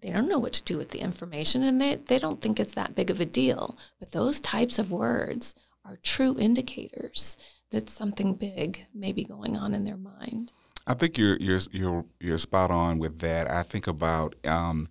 they 0.00 0.10
don't 0.10 0.28
know 0.28 0.40
what 0.40 0.54
to 0.54 0.62
do 0.64 0.76
with 0.76 0.90
the 0.90 0.98
information 0.98 1.62
and 1.62 1.80
they, 1.80 1.94
they 1.94 2.18
don't 2.18 2.42
think 2.42 2.58
it's 2.58 2.74
that 2.74 2.96
big 2.96 3.10
of 3.10 3.20
a 3.20 3.24
deal. 3.24 3.78
But 4.00 4.10
those 4.10 4.40
types 4.40 4.76
of 4.80 4.90
words 4.90 5.54
are 5.84 5.98
true 6.02 6.36
indicators 6.36 7.38
that 7.70 7.88
something 7.88 8.34
big 8.34 8.86
may 8.92 9.12
be 9.12 9.22
going 9.24 9.56
on 9.56 9.74
in 9.74 9.84
their 9.84 9.96
mind. 9.96 10.52
I 10.84 10.94
think 10.94 11.16
you're 11.16 11.36
you're 11.36 11.60
you're 11.70 12.04
you're 12.18 12.38
spot 12.38 12.72
on 12.72 12.98
with 12.98 13.20
that. 13.20 13.48
I 13.48 13.62
think 13.62 13.86
about 13.86 14.34
um, 14.44 14.88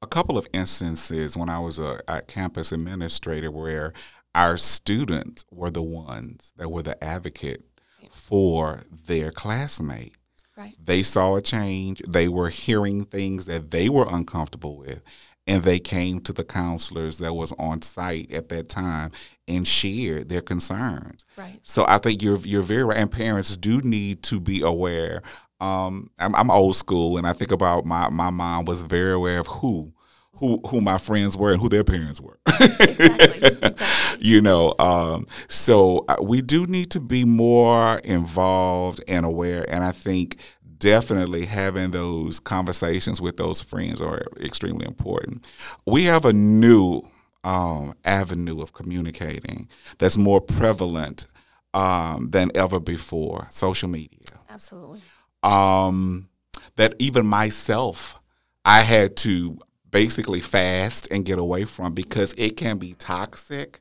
a 0.00 0.06
couple 0.06 0.38
of 0.38 0.46
instances 0.52 1.36
when 1.36 1.48
I 1.48 1.58
was 1.58 1.78
a, 1.78 2.00
a 2.06 2.22
campus 2.22 2.72
administrator 2.72 3.50
where 3.50 3.92
our 4.34 4.56
students 4.56 5.44
were 5.50 5.70
the 5.70 5.82
ones 5.82 6.52
that 6.56 6.70
were 6.70 6.82
the 6.82 7.02
advocate 7.02 7.64
for 8.10 8.82
their 9.06 9.30
classmate. 9.30 10.14
Right. 10.56 10.76
They 10.82 11.02
saw 11.02 11.36
a 11.36 11.42
change. 11.42 12.02
They 12.06 12.28
were 12.28 12.48
hearing 12.48 13.04
things 13.04 13.46
that 13.46 13.70
they 13.70 13.88
were 13.88 14.06
uncomfortable 14.08 14.76
with. 14.76 15.02
And 15.46 15.62
they 15.62 15.78
came 15.78 16.20
to 16.22 16.32
the 16.32 16.44
counselors 16.44 17.18
that 17.18 17.32
was 17.32 17.52
on 17.58 17.80
site 17.80 18.30
at 18.32 18.50
that 18.50 18.68
time 18.68 19.12
and 19.46 19.66
shared 19.66 20.28
their 20.28 20.42
concerns. 20.42 21.24
Right. 21.36 21.60
So 21.62 21.86
I 21.88 21.98
think 21.98 22.22
you're 22.22 22.38
you're 22.40 22.60
very 22.60 22.84
right, 22.84 22.98
and 22.98 23.10
parents 23.10 23.56
do 23.56 23.80
need 23.80 24.22
to 24.24 24.40
be 24.40 24.60
aware. 24.60 25.22
Um, 25.60 26.10
I'm, 26.18 26.34
I'm 26.34 26.50
old 26.50 26.76
school, 26.76 27.18
and 27.18 27.26
I 27.26 27.32
think 27.32 27.50
about 27.50 27.84
my 27.84 28.08
my 28.10 28.30
mom 28.30 28.64
was 28.64 28.82
very 28.82 29.12
aware 29.12 29.40
of 29.40 29.46
who 29.46 29.92
who 30.34 30.60
who 30.68 30.80
my 30.80 30.98
friends 30.98 31.36
were 31.36 31.52
and 31.52 31.60
who 31.60 31.68
their 31.68 31.84
parents 31.84 32.20
were. 32.20 32.38
Exactly. 32.46 33.06
exactly. 33.06 33.84
you 34.20 34.40
know, 34.40 34.74
um, 34.78 35.26
so 35.48 36.04
uh, 36.08 36.16
we 36.22 36.40
do 36.40 36.66
need 36.66 36.90
to 36.92 37.00
be 37.00 37.24
more 37.24 37.98
involved 37.98 39.02
and 39.08 39.26
aware, 39.26 39.64
and 39.68 39.84
I 39.84 39.92
think 39.92 40.38
definitely 40.78 41.44
having 41.44 41.90
those 41.90 42.38
conversations 42.38 43.20
with 43.20 43.36
those 43.36 43.60
friends 43.60 44.00
are 44.00 44.22
extremely 44.40 44.86
important. 44.86 45.46
We 45.86 46.04
have 46.04 46.24
a 46.24 46.32
new 46.32 47.02
um, 47.44 47.94
avenue 48.04 48.60
of 48.60 48.72
communicating 48.72 49.68
that's 49.98 50.16
more 50.16 50.40
prevalent 50.40 51.26
um, 51.74 52.30
than 52.30 52.50
ever 52.54 52.80
before 52.80 53.46
social 53.50 53.88
media. 53.88 54.18
Absolutely. 54.48 55.00
Um, 55.42 56.28
that 56.76 56.94
even 56.98 57.26
myself, 57.26 58.20
I 58.64 58.82
had 58.82 59.16
to 59.18 59.58
basically 59.90 60.40
fast 60.40 61.08
and 61.10 61.24
get 61.24 61.38
away 61.38 61.64
from 61.64 61.94
because 61.94 62.34
it 62.34 62.56
can 62.56 62.78
be 62.78 62.94
toxic 62.94 63.80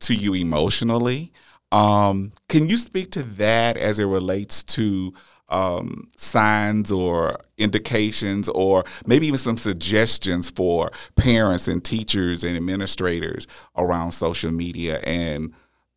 to 0.00 0.14
you 0.14 0.34
emotionally. 0.34 1.32
Um, 1.70 2.32
can 2.48 2.68
you 2.68 2.76
speak 2.76 3.10
to 3.12 3.22
that 3.22 3.76
as 3.76 3.98
it 3.98 4.04
relates 4.04 4.62
to 4.64 5.14
um, 5.48 6.10
signs 6.16 6.90
or 6.90 7.36
indications, 7.58 8.48
or 8.48 8.84
maybe 9.06 9.26
even 9.26 9.38
some 9.38 9.58
suggestions 9.58 10.50
for 10.50 10.90
parents 11.14 11.68
and 11.68 11.84
teachers 11.84 12.42
and 12.42 12.56
administrators 12.56 13.46
around 13.76 14.12
social 14.12 14.50
media 14.50 14.98
and 15.04 15.52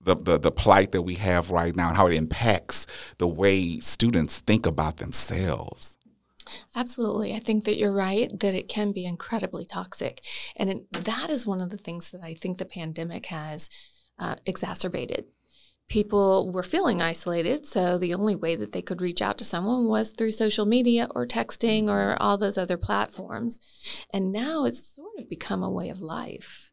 the, 0.06 0.16
the, 0.16 0.38
the 0.38 0.52
plight 0.52 0.92
that 0.94 1.02
we 1.02 1.16
have 1.16 1.52
right 1.52 1.76
now 1.76 1.90
and 1.90 1.98
how 1.98 2.08
it 2.08 2.16
impacts 2.16 2.88
the 3.18 3.28
way 3.28 3.80
students 3.80 4.40
think 4.40 4.66
about 4.66 4.98
themselves? 4.98 5.98
Absolutely. 6.76 7.34
I 7.34 7.40
think 7.40 7.66
that 7.66 7.78
you're 7.78 7.92
right 7.92 8.30
that 8.40 8.54
it 8.54 8.70
can 8.70 8.92
be 8.92 9.06
incredibly 9.06 9.66
toxic. 9.66 10.22
And 10.56 10.70
it, 10.70 11.06
that 11.06 11.30
is 11.30 11.48
one 11.48 11.60
of 11.60 11.72
the 11.72 11.78
things 11.78 12.12
that 12.12 12.22
I 12.22 12.36
think 12.36 12.58
the 12.58 12.66
pandemic 12.66 13.28
has 13.28 13.70
uh, 14.20 14.36
exacerbated. 14.46 15.26
People 15.88 16.52
were 16.52 16.64
feeling 16.64 17.00
isolated, 17.00 17.68
so 17.68 18.00
the 18.00 18.14
only 18.16 18.36
way 18.36 18.56
that 18.56 18.72
they 18.72 18.82
could 18.82 19.02
reach 19.02 19.22
out 19.22 19.38
to 19.38 19.44
someone 19.44 19.88
was 19.88 20.14
through 20.14 20.32
social 20.32 20.66
media 20.66 21.08
or 21.14 21.28
texting 21.28 21.88
or 21.88 22.20
all 22.20 22.40
those 22.40 22.58
other 22.58 22.78
platforms. 22.78 23.60
And 24.12 24.32
now 24.32 24.66
it's 24.66 24.96
sort 24.96 25.20
of 25.20 25.30
become 25.30 25.62
a 25.62 25.70
way 25.70 25.90
of 25.90 26.00
life. 26.02 26.72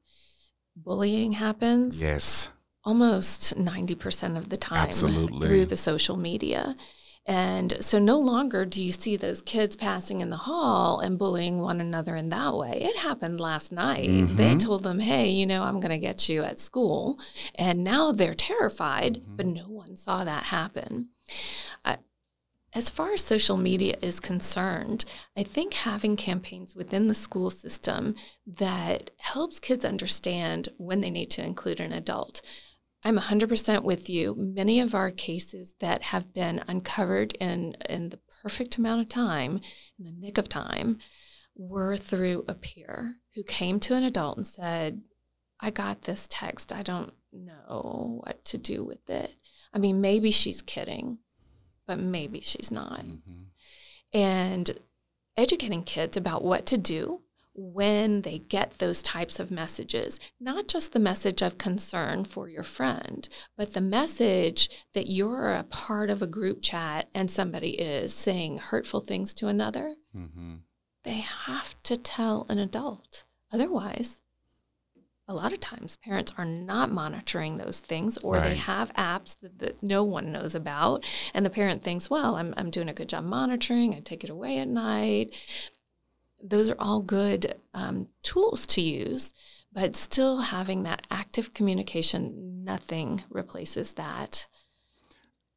Bullying 0.75 1.33
happens 1.33 2.01
Yes. 2.01 2.51
Almost 2.85 3.57
90% 3.57 4.37
of 4.37 4.49
the 4.49 4.57
time 4.57 4.79
Absolutely. 4.89 5.47
through 5.47 5.67
the 5.67 5.77
social 5.77 6.17
media. 6.17 6.75
And 7.25 7.77
so 7.81 8.01
no 8.01 8.19
longer 8.19 8.65
do 8.65 8.83
you 8.83 8.91
see 8.91 9.17
those 9.17 9.43
kids 9.43 9.77
passing 9.77 10.21
in 10.21 10.31
the 10.31 10.37
hall 10.37 10.99
and 10.99 11.17
bullying 11.21 11.59
one 11.61 11.81
another 11.81 12.17
in 12.17 12.31
that 12.31 12.57
way. 12.57 12.79
It 12.83 12.97
happened 12.97 13.41
last 13.41 13.71
night. 13.71 14.09
They 14.37 14.55
Mhm. 14.57 14.61
told 14.61 14.83
them, 14.83 14.99
hey, 14.99 15.31
you 15.31 15.47
know, 15.47 15.62
I'm 15.62 15.79
going 15.79 15.93
to 15.93 15.99
get 15.99 16.29
you 16.29 16.43
at 16.43 16.59
school. 16.59 17.21
And 17.55 17.85
now 17.85 18.11
they're 18.11 18.35
terrified, 18.35 19.23
but 19.37 19.47
no 19.47 19.69
one 19.69 19.97
saw 19.97 20.25
that 20.25 20.45
happen. 20.45 21.11
Uh, 21.85 21.99
as 22.75 22.91
far 22.91 23.12
as 23.12 23.23
social 23.23 23.57
media 23.57 23.97
is 24.03 24.19
concerned, 24.19 25.05
I 25.37 25.45
think 25.45 25.75
having 25.75 26.17
campaigns 26.17 26.75
within 26.75 27.07
the 27.07 27.15
school 27.15 27.51
system 27.51 28.17
that 28.47 29.11
helps 29.19 29.61
kids 29.61 29.85
understand 29.85 30.71
when 30.77 31.01
they 31.03 31.11
need 31.11 31.31
to 31.33 31.45
include 31.45 31.79
an 31.79 31.93
adult. 31.93 32.41
I'm 33.04 33.18
100% 33.18 33.82
with 33.82 34.09
you. 34.09 34.35
Many 34.38 34.80
of 34.80 34.94
our 34.94 35.11
cases 35.11 35.75
that 35.80 36.02
have 36.02 36.32
been 36.32 36.62
uncovered 36.68 37.32
in, 37.35 37.75
in 37.88 38.11
the 38.11 38.21
perfect 38.42 38.76
amount 38.76 39.00
of 39.00 39.09
time, 39.09 39.61
in 39.99 40.04
the 40.04 40.12
nick 40.12 40.38
of 40.38 40.49
time, 40.49 40.99
were 41.56 41.97
through 41.97 42.44
a 42.49 42.54
peer 42.54 43.16
who 43.35 43.42
came 43.42 43.80
to 43.80 43.94
an 43.94 44.04
adult 44.04 44.37
and 44.37 44.47
said, 44.47 45.02
I 45.61 45.71
got 45.71 46.02
this 46.02 46.28
text. 46.30 46.73
I 46.73 46.82
don't 46.82 47.12
know 47.32 48.21
what 48.25 48.44
to 48.47 48.59
do 48.59 48.85
with 48.85 49.09
it. 49.09 49.37
I 49.73 49.78
mean, 49.78 50.00
maybe 50.00 50.30
she's 50.30 50.62
kidding, 50.62 51.18
but 51.87 51.99
maybe 51.99 52.40
she's 52.40 52.71
not. 52.71 53.04
Mhm. 53.04 53.47
And 54.12 54.78
educating 55.37 55.82
kids 55.82 56.16
about 56.16 56.44
what 56.44 56.66
to 56.66 56.78
do 56.78 57.23
when 57.54 58.23
they 58.23 58.38
get 58.38 58.78
those 58.78 59.02
types 59.02 59.38
of 59.38 59.50
messages, 59.50 60.18
not 60.40 60.68
just 60.68 60.92
the 60.92 60.99
message 60.99 61.42
of 61.42 61.59
concern 61.59 62.25
for 62.25 62.49
your 62.49 62.62
friend, 62.62 63.28
but 63.56 63.75
the 63.75 63.80
message 63.80 64.71
that 64.94 65.11
you're 65.11 65.52
a 65.52 65.64
part 65.64 66.09
of 66.11 66.23
a 66.23 66.26
group 66.26 66.62
chat 66.62 67.09
and 67.14 67.30
somebody 67.30 67.71
is 67.80 68.14
saying 68.14 68.59
hurtful 68.59 69.00
things 69.00 69.35
to 69.35 69.49
another, 69.49 69.97
Mhm. 70.16 70.61
they 71.04 71.21
have 71.21 71.80
to 71.82 71.97
tell 71.97 72.47
an 72.49 72.59
adult. 72.59 73.25
Otherwise, 73.50 74.23
a 75.28 75.35
lot 75.35 75.52
of 75.52 75.61
times 75.61 75.97
parents 75.99 76.32
are 76.37 76.44
not 76.44 76.90
monitoring 76.90 77.56
those 77.56 77.80
things 77.80 78.18
or 78.18 78.40
they 78.40 78.56
have 78.56 78.92
apps 78.94 79.37
that, 79.40 79.59
that 79.61 79.82
no 79.82 80.02
one 80.02 80.32
knows 80.32 80.54
about 80.54 81.04
and 81.32 81.47
the 81.47 81.50
parent 81.50 81.82
thinks 81.82 82.11
well 82.11 82.35
I'm, 82.35 82.52
I'm 82.56 82.71
doing 82.71 82.88
a 82.88 82.92
good 82.92 83.09
job 83.09 83.25
monitoring 83.25 83.94
i 83.94 84.00
take 84.00 84.25
it 84.25 84.30
away 84.30 84.59
at 84.59 84.66
night 84.68 85.32
those 86.43 86.69
are 86.69 86.77
all 86.79 87.01
good 87.01 87.55
um, 87.75 88.09
tools 88.23 88.67
to 88.67 88.81
use 88.81 89.33
but 89.73 89.97
still 89.97 90.39
having 90.39 90.83
that 90.83 91.07
active 91.11 91.55
communication 91.55 92.63
nothing 92.65 93.23
replaces 93.31 93.95
that 93.95 94.47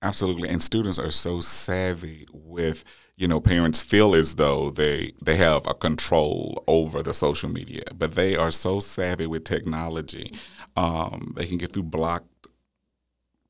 Absolutely. 0.05 0.49
And 0.49 0.61
students 0.61 0.99
are 0.99 1.09
so 1.09 1.41
savvy 1.41 2.27
with, 2.31 2.83
you 3.15 3.27
know, 3.27 3.39
parents 3.39 3.81
feel 3.81 4.13
as 4.13 4.35
though 4.35 4.69
they 4.69 5.13
they 5.23 5.35
have 5.37 5.65
a 5.65 5.73
control 5.73 6.63
over 6.67 7.01
the 7.01 7.13
social 7.13 7.49
media, 7.49 7.83
but 7.95 8.11
they 8.11 8.35
are 8.35 8.51
so 8.51 8.79
savvy 8.79 9.25
with 9.25 9.45
technology. 9.45 10.31
Um, 10.75 11.33
they 11.35 11.47
can 11.47 11.57
get 11.57 11.73
through 11.73 11.83
blocked 11.83 12.34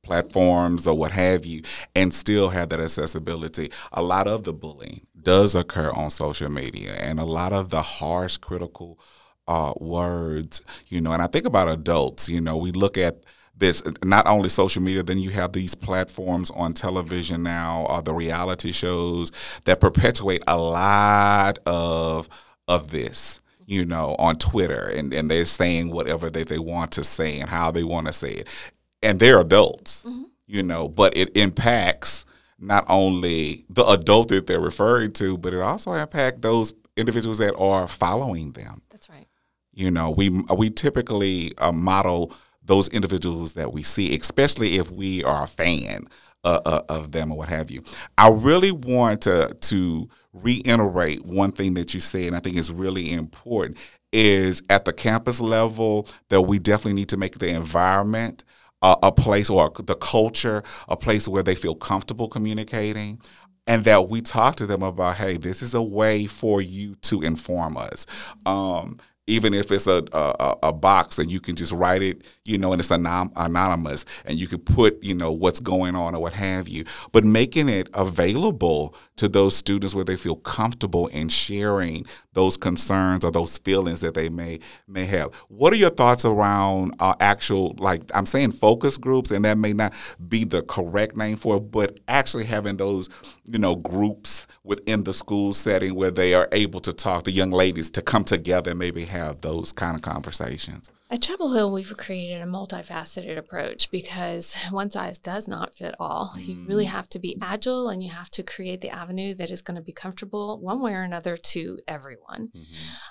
platforms 0.05 0.87
or 0.87 0.97
what 0.97 1.11
have 1.11 1.45
you 1.45 1.61
and 1.95 2.13
still 2.13 2.49
have 2.49 2.69
that 2.69 2.79
accessibility. 2.79 3.71
A 3.91 4.01
lot 4.01 4.27
of 4.27 4.43
the 4.43 4.53
bullying 4.53 5.05
does 5.21 5.55
occur 5.55 5.91
on 5.91 6.09
social 6.09 6.49
media 6.49 6.93
and 6.93 7.19
a 7.19 7.25
lot 7.25 7.51
of 7.51 7.69
the 7.71 7.81
harsh 7.81 8.37
critical 8.37 8.99
uh, 9.47 9.73
words, 9.79 10.61
you 10.87 11.01
know, 11.01 11.11
and 11.11 11.21
I 11.21 11.27
think 11.27 11.45
about 11.45 11.67
adults, 11.67 12.29
you 12.29 12.41
know, 12.41 12.57
we 12.57 12.71
look 12.71 12.97
at 12.97 13.23
this 13.57 13.81
not 14.03 14.27
only 14.27 14.49
social 14.49 14.81
media, 14.81 15.03
then 15.03 15.17
you 15.17 15.29
have 15.29 15.53
these 15.53 15.75
platforms 15.75 16.51
on 16.51 16.73
television 16.73 17.43
now, 17.43 17.85
or 17.89 18.01
the 18.01 18.13
reality 18.13 18.71
shows 18.71 19.31
that 19.63 19.79
perpetuate 19.79 20.43
a 20.47 20.57
lot 20.57 21.59
of 21.65 22.27
of 22.67 22.89
this 22.91 23.39
you 23.67 23.85
know, 23.85 24.15
on 24.19 24.35
Twitter 24.35 24.87
and, 24.87 25.13
and 25.13 25.29
they're 25.29 25.45
saying 25.45 25.89
whatever 25.89 26.29
they, 26.29 26.43
they 26.43 26.59
want 26.59 26.91
to 26.91 27.03
say 27.03 27.39
and 27.39 27.49
how 27.49 27.71
they 27.71 27.83
want 27.83 28.07
to 28.07 28.13
say 28.13 28.29
it. 28.29 28.71
And 29.05 29.19
they're 29.19 29.39
adults, 29.39 30.05
you 30.47 30.63
know, 30.63 30.87
but 30.87 31.15
it 31.15 31.35
impacts 31.37 32.25
not 32.59 32.85
only 32.87 33.65
the 33.69 33.85
adult 33.85 34.29
that 34.29 34.47
they're 34.47 34.59
referring 34.59 35.11
to, 35.13 35.37
but 35.37 35.53
it 35.53 35.61
also 35.61 35.93
impacts 35.93 36.39
those 36.41 36.73
individuals 36.97 37.37
that 37.39 37.55
are 37.57 37.87
following 37.87 38.51
them. 38.53 38.81
that's 38.89 39.09
right 39.09 39.27
You 39.73 39.91
know, 39.91 40.09
we 40.11 40.29
we 40.29 40.69
typically 40.69 41.53
uh, 41.57 41.71
model 41.71 42.33
those 42.63 42.87
individuals 42.89 43.53
that 43.53 43.71
we 43.73 43.83
see, 43.83 44.15
especially 44.15 44.77
if 44.77 44.89
we 44.91 45.23
are 45.23 45.43
a 45.43 45.47
fan 45.47 46.07
uh, 46.43 46.61
uh, 46.65 46.81
of 46.89 47.11
them 47.11 47.31
or 47.31 47.39
what 47.39 47.49
have 47.49 47.69
you. 47.69 47.83
I 48.17 48.29
really 48.29 48.71
want 48.71 49.21
to 49.23 49.55
to 49.59 50.09
reiterate 50.33 51.25
one 51.25 51.51
thing 51.51 51.73
that 51.75 51.93
you 51.93 51.99
said, 51.99 52.27
and 52.27 52.35
I 52.35 52.39
think 52.39 52.55
is 52.57 52.71
really 52.71 53.11
important, 53.11 53.77
is 54.11 54.61
at 54.69 54.85
the 54.85 54.93
campus 54.93 55.41
level 55.41 56.07
that 56.29 56.41
we 56.41 56.59
definitely 56.59 56.93
need 56.93 57.09
to 57.09 57.17
make 57.17 57.37
the 57.39 57.49
environment 57.49 58.43
uh, 58.85 58.95
a 59.01 59.11
place 59.11 59.49
or 59.49 59.71
the 59.83 59.95
culture 59.95 60.61
a 60.87 60.95
place 60.95 61.27
where 61.27 61.41
they 61.41 61.55
feel 61.55 61.73
comfortable 61.73 62.27
communicating 62.27 63.19
and 63.65 63.83
that 63.83 64.09
we 64.09 64.21
talk 64.21 64.55
to 64.55 64.67
them 64.67 64.83
about 64.83 65.15
hey 65.15 65.37
this 65.37 65.63
is 65.63 65.73
a 65.73 65.81
way 65.81 66.27
for 66.27 66.61
you 66.61 66.93
to 67.01 67.23
inform 67.23 67.77
us. 67.77 68.05
Um, 68.45 68.99
even 69.27 69.53
if 69.53 69.71
it's 69.71 69.87
a, 69.87 70.03
a 70.13 70.55
a 70.63 70.73
box 70.73 71.17
and 71.17 71.31
you 71.31 71.39
can 71.39 71.55
just 71.55 71.71
write 71.71 72.03
it, 72.03 72.23
you 72.43 72.57
know, 72.57 72.73
and 72.73 72.79
it's 72.79 72.91
anon- 72.91 73.31
anonymous, 73.35 74.05
and 74.25 74.37
you 74.37 74.47
can 74.47 74.59
put, 74.59 75.03
you 75.03 75.13
know, 75.13 75.31
what's 75.31 75.59
going 75.59 75.95
on 75.95 76.15
or 76.15 76.21
what 76.21 76.33
have 76.33 76.67
you. 76.67 76.85
But 77.11 77.23
making 77.23 77.69
it 77.69 77.89
available 77.93 78.95
to 79.17 79.27
those 79.27 79.55
students 79.55 79.95
where 79.95 80.03
they 80.03 80.17
feel 80.17 80.35
comfortable 80.35 81.07
in 81.07 81.29
sharing 81.29 82.05
those 82.33 82.57
concerns 82.57 83.23
or 83.23 83.31
those 83.31 83.57
feelings 83.57 84.01
that 84.01 84.13
they 84.13 84.29
may 84.29 84.59
may 84.87 85.05
have. 85.05 85.33
What 85.47 85.73
are 85.73 85.77
your 85.77 85.89
thoughts 85.89 86.25
around 86.25 86.95
uh, 86.99 87.15
actual, 87.19 87.75
like 87.79 88.03
I'm 88.13 88.25
saying, 88.25 88.51
focus 88.51 88.97
groups, 88.97 89.31
and 89.31 89.45
that 89.45 89.57
may 89.57 89.73
not 89.73 89.93
be 90.27 90.43
the 90.43 90.61
correct 90.63 91.15
name 91.15 91.37
for 91.37 91.57
it, 91.57 91.71
but 91.71 91.99
actually 92.07 92.45
having 92.45 92.77
those, 92.77 93.09
you 93.45 93.57
know, 93.59 93.75
groups 93.75 94.47
within 94.63 95.03
the 95.03 95.13
school 95.13 95.53
setting 95.53 95.95
where 95.95 96.11
they 96.11 96.33
are 96.33 96.49
able 96.51 96.79
to 96.81 96.93
talk 96.93 97.23
the 97.23 97.31
young 97.31 97.51
ladies 97.51 97.89
to 97.91 98.01
come 98.01 98.23
together 98.23 98.71
and 98.71 98.79
maybe 98.79 99.05
have 99.15 99.41
those 99.41 99.71
kind 99.71 99.95
of 99.95 100.01
conversations. 100.01 100.91
At 101.09 101.21
Chapel 101.21 101.53
Hill, 101.53 101.71
we've 101.71 101.95
created 101.97 102.41
a 102.41 102.45
multifaceted 102.45 103.37
approach 103.37 103.91
because 103.91 104.55
one 104.71 104.89
size 104.89 105.19
does 105.19 105.47
not 105.47 105.75
fit 105.75 105.93
all. 105.99 106.33
You 106.37 106.65
really 106.67 106.85
have 106.85 107.07
to 107.09 107.19
be 107.19 107.37
agile 107.41 107.89
and 107.89 108.01
you 108.01 108.09
have 108.09 108.29
to 108.31 108.43
create 108.43 108.81
the 108.81 108.89
avenue 108.89 109.35
that 109.35 109.51
is 109.51 109.61
going 109.61 109.75
to 109.75 109.83
be 109.83 109.91
comfortable 109.91 110.59
one 110.59 110.81
way 110.81 110.93
or 110.93 111.03
another 111.03 111.37
to 111.37 111.79
everyone. 111.87 112.51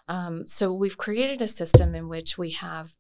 Um, 0.09 0.47
so 0.47 0.75
we've 0.75 0.99
created 0.99 1.40
a 1.40 1.49
system 1.49 1.95
in 1.95 2.09
which 2.09 2.37
we 2.37 2.51
have 2.51 2.95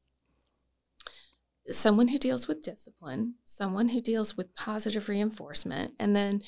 someone 1.68 2.08
who 2.08 2.18
deals 2.18 2.46
with 2.46 2.62
discipline, 2.62 3.34
someone 3.44 3.88
who 3.88 4.00
deals 4.00 4.36
with 4.36 4.54
positive 4.54 5.08
reinforcement, 5.08 5.94
and 5.98 6.14
then 6.14 6.42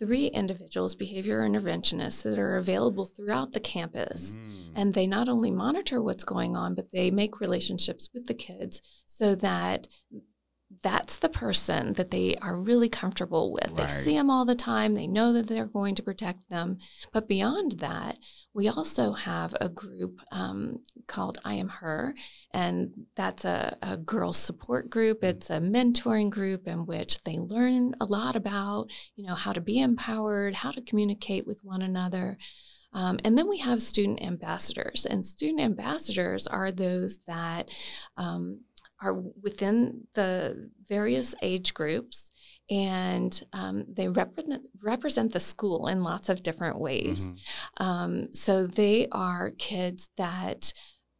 three 0.00 0.26
individuals, 0.28 0.94
behavior 0.94 1.46
interventionists, 1.46 2.22
that 2.22 2.38
are 2.38 2.56
available 2.56 3.04
throughout 3.04 3.52
the 3.52 3.60
campus. 3.60 4.40
Mm. 4.40 4.72
And 4.74 4.94
they 4.94 5.06
not 5.06 5.28
only 5.28 5.50
monitor 5.50 6.02
what's 6.02 6.24
going 6.24 6.56
on, 6.56 6.74
but 6.74 6.90
they 6.92 7.10
make 7.10 7.40
relationships 7.40 8.08
with 8.12 8.26
the 8.26 8.34
kids 8.34 8.80
so 9.06 9.34
that 9.36 9.86
that's 10.82 11.18
the 11.18 11.28
person 11.28 11.92
that 11.94 12.10
they 12.10 12.36
are 12.36 12.56
really 12.56 12.88
comfortable 12.88 13.52
with. 13.52 13.76
They 13.76 13.86
see 13.88 14.14
them 14.14 14.30
all 14.30 14.46
the 14.46 14.54
time. 14.54 14.94
They 14.94 15.06
know 15.06 15.32
that 15.34 15.46
they're 15.46 15.66
going 15.66 15.94
to 15.96 16.02
protect 16.02 16.48
them. 16.48 16.78
But 17.12 17.28
beyond 17.28 17.80
that, 17.80 18.16
we 18.54 18.66
also 18.66 19.12
have 19.12 19.54
a 19.60 19.68
group 19.68 20.20
um, 20.32 20.78
called 21.06 21.38
I 21.44 21.54
Am 21.54 21.68
Her, 21.68 22.14
and 22.52 22.92
that's 23.14 23.44
a, 23.44 23.76
a 23.82 23.98
girl 23.98 24.32
support 24.32 24.88
group. 24.88 25.22
It's 25.22 25.50
a 25.50 25.60
mentoring 25.60 26.30
group 26.30 26.66
in 26.66 26.86
which 26.86 27.22
they 27.24 27.38
learn 27.38 27.94
a 28.00 28.06
lot 28.06 28.34
about, 28.34 28.86
you 29.16 29.26
know, 29.26 29.34
how 29.34 29.52
to 29.52 29.60
be 29.60 29.80
empowered, 29.80 30.54
how 30.54 30.70
to 30.70 30.80
communicate 30.80 31.46
with 31.46 31.62
one 31.62 31.82
another. 31.82 32.38
Um, 32.92 33.20
and 33.24 33.38
then 33.38 33.48
we 33.48 33.58
have 33.58 33.82
student 33.82 34.20
ambassadors, 34.20 35.06
and 35.06 35.24
student 35.24 35.60
ambassadors 35.60 36.48
are 36.48 36.72
those 36.72 37.20
that 37.28 37.68
um, 38.16 38.62
are 39.02 39.14
within 39.42 40.06
the 40.14 40.70
various 40.88 41.34
age 41.42 41.72
groups, 41.74 42.30
and 42.68 43.42
um, 43.52 43.86
they 43.88 44.08
represent 44.08 44.62
represent 44.82 45.32
the 45.32 45.40
school 45.40 45.86
in 45.86 46.02
lots 46.02 46.28
of 46.28 46.42
different 46.42 46.78
ways. 46.78 47.32
Um, 47.78 48.34
so 48.34 48.66
they 48.66 49.08
are 49.10 49.52
kids 49.58 50.10
that 50.16 50.72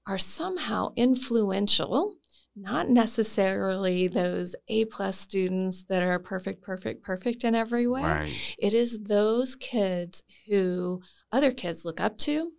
are 0.07 0.19
somehow 0.19 0.93
influential. 0.97 2.16
Not 2.57 2.90
necessarily 2.90 4.09
those 4.09 4.57
A 4.69 4.85
plus 4.87 5.16
students 5.19 5.85
that 5.85 6.03
are 6.03 6.19
perfect, 6.19 6.62
perfect, 6.62 7.03
perfect 7.03 7.45
in 7.45 7.55
every 7.55 7.87
way. 7.87 8.03
Right. 8.03 8.57
It 8.59 8.75
is 8.75 9.05
those 9.05 9.55
kids 9.57 10.25
who 10.49 11.01
other 11.31 11.53
kids 11.53 11.85
look 11.85 12.01
up 12.01 12.19
to, 12.19 12.51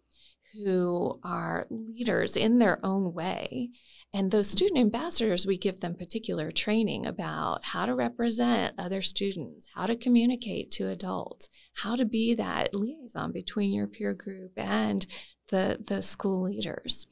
who 0.53 1.19
are 1.23 1.65
leaders 1.69 2.35
in 2.35 2.59
their 2.59 2.83
own 2.85 3.13
way. 3.13 3.69
And 4.13 4.29
those 4.29 4.49
student 4.49 4.79
ambassadors, 4.79 5.47
we 5.47 5.57
give 5.57 5.79
them 5.79 5.95
particular 5.95 6.51
training 6.51 7.05
about 7.05 7.63
how 7.63 7.85
to 7.85 7.95
represent 7.95 8.75
other 8.77 9.01
students, 9.01 9.67
how 9.73 9.85
to 9.85 9.95
communicate 9.95 10.69
to 10.71 10.89
adults, 10.89 11.47
how 11.75 11.95
to 11.95 12.03
be 12.03 12.35
that 12.35 12.73
liaison 12.73 13.31
between 13.31 13.73
your 13.73 13.87
peer 13.87 14.13
group 14.13 14.51
and 14.57 15.05
the, 15.47 15.79
the 15.85 16.01
school 16.01 16.43
leaders. 16.43 17.07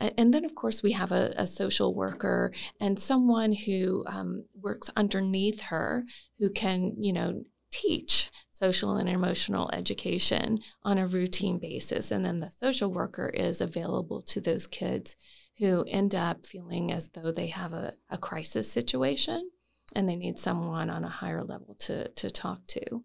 And 0.00 0.32
then, 0.32 0.44
of 0.44 0.54
course, 0.54 0.82
we 0.82 0.92
have 0.92 1.10
a, 1.10 1.34
a 1.36 1.46
social 1.46 1.94
worker 1.94 2.52
and 2.80 3.00
someone 3.00 3.52
who 3.52 4.04
um, 4.06 4.44
works 4.60 4.90
underneath 4.96 5.62
her 5.62 6.04
who 6.38 6.50
can, 6.50 6.94
you 6.98 7.12
know, 7.12 7.42
teach 7.70 8.30
social 8.52 8.96
and 8.96 9.08
emotional 9.08 9.70
education 9.72 10.58
on 10.82 10.98
a 10.98 11.06
routine 11.06 11.58
basis. 11.58 12.10
And 12.10 12.24
then 12.24 12.40
the 12.40 12.50
social 12.50 12.92
worker 12.92 13.28
is 13.28 13.60
available 13.60 14.22
to 14.22 14.40
those 14.40 14.66
kids 14.66 15.16
who 15.58 15.84
end 15.88 16.14
up 16.14 16.46
feeling 16.46 16.92
as 16.92 17.08
though 17.10 17.32
they 17.32 17.48
have 17.48 17.72
a, 17.72 17.92
a 18.10 18.18
crisis 18.18 18.70
situation 18.70 19.50
and 19.94 20.08
they 20.08 20.16
need 20.16 20.38
someone 20.38 20.90
on 20.90 21.04
a 21.04 21.08
higher 21.08 21.44
level 21.44 21.76
to, 21.80 22.08
to 22.08 22.30
talk 22.30 22.66
to. 22.68 23.04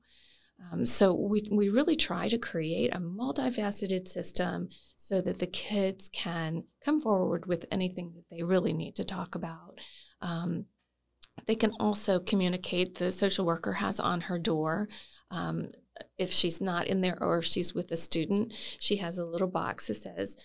Um, 0.72 0.86
so 0.86 1.14
we, 1.14 1.48
we 1.52 1.70
really 1.70 1.96
try 1.96 2.30
to 2.30 2.38
create 2.38 2.94
a 2.94 3.00
multifaceted 3.00 4.08
system 4.08 4.70
so 4.98 5.22
that 5.22 5.40
the 5.40 5.48
kids 5.48 6.10
can 6.14 6.64
come 6.86 7.02
forward 7.02 7.46
with 7.46 7.66
anything 7.72 8.14
that 8.16 8.26
they 8.30 8.44
really 8.44 8.74
need 8.74 8.96
to 8.96 9.04
talk 9.04 9.36
about. 9.36 9.80
Um, 10.22 10.66
they 11.48 11.56
can 11.56 11.72
also 11.80 12.20
communicate. 12.20 12.96
The 12.96 13.12
social 13.12 13.46
worker 13.46 13.74
has 13.74 14.00
on 14.00 14.22
her 14.22 14.40
door. 14.40 14.88
Um, 15.32 15.72
if 16.18 16.32
she's 16.32 16.62
not 16.62 16.88
in 16.88 17.02
there 17.02 17.18
or 17.22 17.40
if 17.40 17.46
she's 17.46 17.74
with 17.74 17.92
a 17.92 17.98
student, 17.98 18.54
she 18.80 18.98
has 18.98 19.18
a 19.18 19.26
little 19.26 19.48
box 19.48 19.88
that 19.88 19.96
says, 19.96 20.38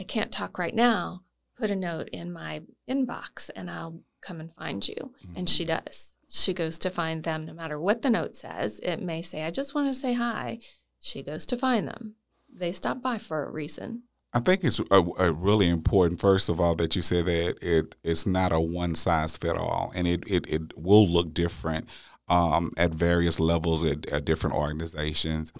I 0.00 0.04
can't 0.04 0.32
talk 0.32 0.58
right 0.58 0.74
now. 0.74 1.22
Put 1.58 1.70
a 1.70 1.76
note 1.76 2.08
in 2.12 2.32
my 2.32 2.62
inbox 2.88 3.50
and 3.54 3.70
I'll 3.70 4.02
come 4.20 4.40
and 4.40 4.54
find 4.54 4.86
you. 4.86 5.12
Mm-hmm. 5.24 5.36
And 5.36 5.48
she 5.48 5.64
does. 5.64 6.16
She 6.28 6.54
goes 6.54 6.78
to 6.80 6.90
find 6.90 7.24
them 7.24 7.44
no 7.44 7.52
matter 7.52 7.78
what 7.78 8.02
the 8.02 8.10
note 8.10 8.34
says. 8.34 8.80
It 8.82 9.02
may 9.02 9.22
say, 9.22 9.42
I 9.42 9.50
just 9.50 9.74
want 9.74 9.92
to 9.92 9.98
say 9.98 10.14
hi. 10.14 10.60
She 10.98 11.22
goes 11.22 11.44
to 11.46 11.56
find 11.56 11.86
them. 11.86 12.16
They 12.52 12.72
stop 12.72 13.02
by 13.02 13.18
for 13.18 13.44
a 13.44 13.50
reason. 13.50 14.04
I 14.34 14.40
think 14.40 14.64
it's 14.64 14.80
a, 14.90 15.02
a 15.18 15.32
really 15.32 15.68
important, 15.68 16.20
first 16.20 16.48
of 16.48 16.58
all, 16.58 16.74
that 16.76 16.96
you 16.96 17.02
say 17.02 17.20
that 17.22 17.58
it 17.62 17.96
it's 18.02 18.26
not 18.26 18.52
a 18.52 18.60
one 18.60 18.94
size 18.94 19.36
fit 19.36 19.56
all, 19.56 19.92
and 19.94 20.06
it, 20.06 20.24
it, 20.26 20.46
it 20.48 20.78
will 20.78 21.06
look 21.06 21.34
different 21.34 21.88
um, 22.28 22.70
at 22.78 22.92
various 22.92 23.38
levels 23.38 23.84
at, 23.84 24.06
at 24.06 24.24
different 24.24 24.56
organizations. 24.56 25.52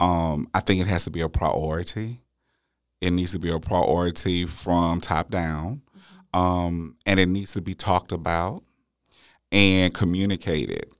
Um, 0.00 0.48
I 0.54 0.60
think 0.60 0.80
it 0.80 0.88
has 0.88 1.04
to 1.04 1.10
be 1.10 1.20
a 1.20 1.28
priority. 1.28 2.20
It 3.00 3.12
needs 3.12 3.32
to 3.32 3.38
be 3.38 3.50
a 3.50 3.60
priority 3.60 4.44
from 4.46 5.00
top 5.00 5.30
down, 5.30 5.82
mm-hmm. 5.96 6.38
um, 6.38 6.96
and 7.06 7.20
it 7.20 7.26
needs 7.26 7.52
to 7.52 7.62
be 7.62 7.74
talked 7.74 8.10
about 8.10 8.64
and 9.52 9.94
communicated 9.94 10.90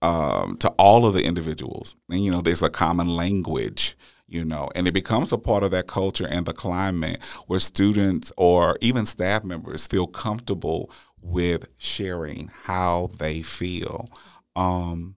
um, 0.00 0.56
to 0.58 0.70
all 0.70 1.04
of 1.04 1.12
the 1.12 1.24
individuals. 1.24 1.96
And 2.08 2.24
you 2.24 2.30
know, 2.30 2.40
there's 2.40 2.62
a 2.62 2.70
common 2.70 3.08
language 3.08 3.94
you 4.32 4.44
know, 4.44 4.70
and 4.74 4.88
it 4.88 4.92
becomes 4.92 5.32
a 5.32 5.38
part 5.38 5.62
of 5.62 5.70
that 5.72 5.86
culture 5.86 6.26
and 6.28 6.46
the 6.46 6.52
climate 6.52 7.22
where 7.46 7.60
students 7.60 8.32
or 8.36 8.78
even 8.80 9.04
staff 9.04 9.44
members 9.44 9.86
feel 9.86 10.06
comfortable 10.06 10.90
with 11.20 11.68
sharing 11.76 12.50
how 12.64 13.10
they 13.18 13.42
feel. 13.42 14.08
Um, 14.56 15.16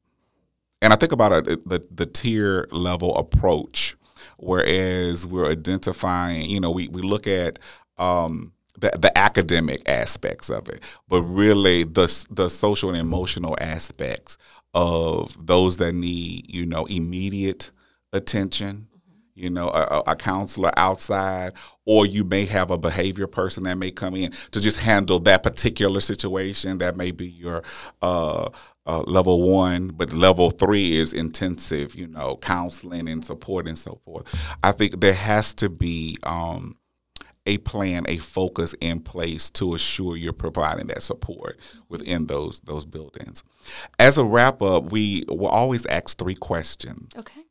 and 0.81 0.91
I 0.91 0.97
think 0.97 1.13
about 1.13 1.45
the 1.45 1.87
the 1.89 2.05
tier 2.05 2.67
level 2.71 3.15
approach, 3.15 3.95
whereas 4.37 5.25
we're 5.25 5.49
identifying, 5.49 6.49
you 6.49 6.59
know, 6.59 6.71
we, 6.71 6.89
we 6.89 7.01
look 7.01 7.25
at 7.25 7.57
um, 7.97 8.51
the, 8.77 8.91
the 8.99 9.17
academic 9.17 9.87
aspects 9.87 10.49
of 10.49 10.67
it, 10.69 10.81
but 11.07 11.21
really 11.23 11.83
the 11.83 12.25
the 12.29 12.49
social 12.49 12.89
and 12.89 12.99
emotional 12.99 13.55
aspects 13.61 14.37
of 14.73 15.37
those 15.47 15.77
that 15.77 15.93
need, 15.93 16.53
you 16.53 16.65
know, 16.65 16.85
immediate 16.85 17.71
attention, 18.13 18.87
you 19.35 19.49
know, 19.49 19.67
a, 19.67 20.03
a, 20.07 20.15
counselor 20.15 20.71
outside, 20.77 21.51
or 21.85 22.05
you 22.05 22.23
may 22.23 22.45
have 22.45 22.71
a 22.71 22.77
behavior 22.77 23.27
person 23.27 23.63
that 23.63 23.75
may 23.77 23.91
come 23.91 24.15
in 24.15 24.31
to 24.51 24.61
just 24.61 24.79
handle 24.79 25.19
that 25.19 25.43
particular 25.43 25.99
situation. 25.99 26.77
That 26.77 26.95
may 26.95 27.11
be 27.11 27.27
your 27.27 27.61
uh, 28.01 28.49
uh, 28.85 29.01
level 29.01 29.41
one, 29.41 29.89
but 29.89 30.13
level 30.13 30.51
three 30.51 30.95
is 30.95 31.11
intensive, 31.11 31.95
you 31.95 32.07
know, 32.07 32.37
counseling 32.37 33.09
and 33.09 33.23
support 33.25 33.67
and 33.67 33.77
so 33.77 33.99
forth. 34.05 34.55
I 34.63 34.71
think 34.71 35.01
there 35.01 35.13
has 35.13 35.53
to 35.55 35.69
be 35.69 36.17
um, 36.23 36.77
a 37.45 37.57
plan, 37.59 38.05
a 38.07 38.17
focus 38.17 38.73
in 38.79 39.01
place 39.01 39.49
to 39.51 39.75
assure 39.75 40.15
you're 40.15 40.33
providing 40.33 40.87
that 40.87 41.03
support 41.03 41.59
within 41.89 42.27
those 42.27 42.61
those 42.61 42.85
buildings. 42.85 43.43
As 43.99 44.17
a 44.17 44.23
wrap 44.23 44.61
up, 44.61 44.91
we 44.91 45.25
will 45.27 45.47
always 45.47 45.85
ask 45.87 46.17
three 46.17 46.35
questions. 46.35 47.11
Okay. 47.17 47.44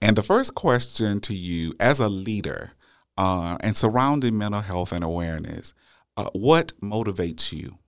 And 0.00 0.16
the 0.16 0.22
first 0.22 0.54
question 0.54 1.20
to 1.20 1.34
you, 1.34 1.74
as 1.78 2.00
a 2.00 2.08
leader 2.08 2.72
uh, 3.18 3.58
and 3.60 3.76
surrounding 3.76 4.38
mental 4.38 4.62
health 4.62 4.92
and 4.92 5.04
awareness, 5.04 5.74
uh, 6.16 6.30
what 6.32 6.72
motivates 6.80 7.52
you? 7.52 7.78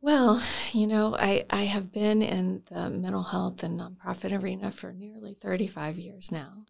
Well, 0.00 0.42
you 0.72 0.86
know, 0.86 1.16
I, 1.18 1.44
I 1.50 1.64
have 1.64 1.90
been 1.90 2.22
in 2.22 2.62
the 2.70 2.90
mental 2.90 3.24
health 3.24 3.62
and 3.62 3.80
nonprofit 3.80 4.40
arena 4.40 4.70
for 4.70 4.92
nearly 4.92 5.34
35 5.34 5.96
years 5.96 6.30
now. 6.30 6.66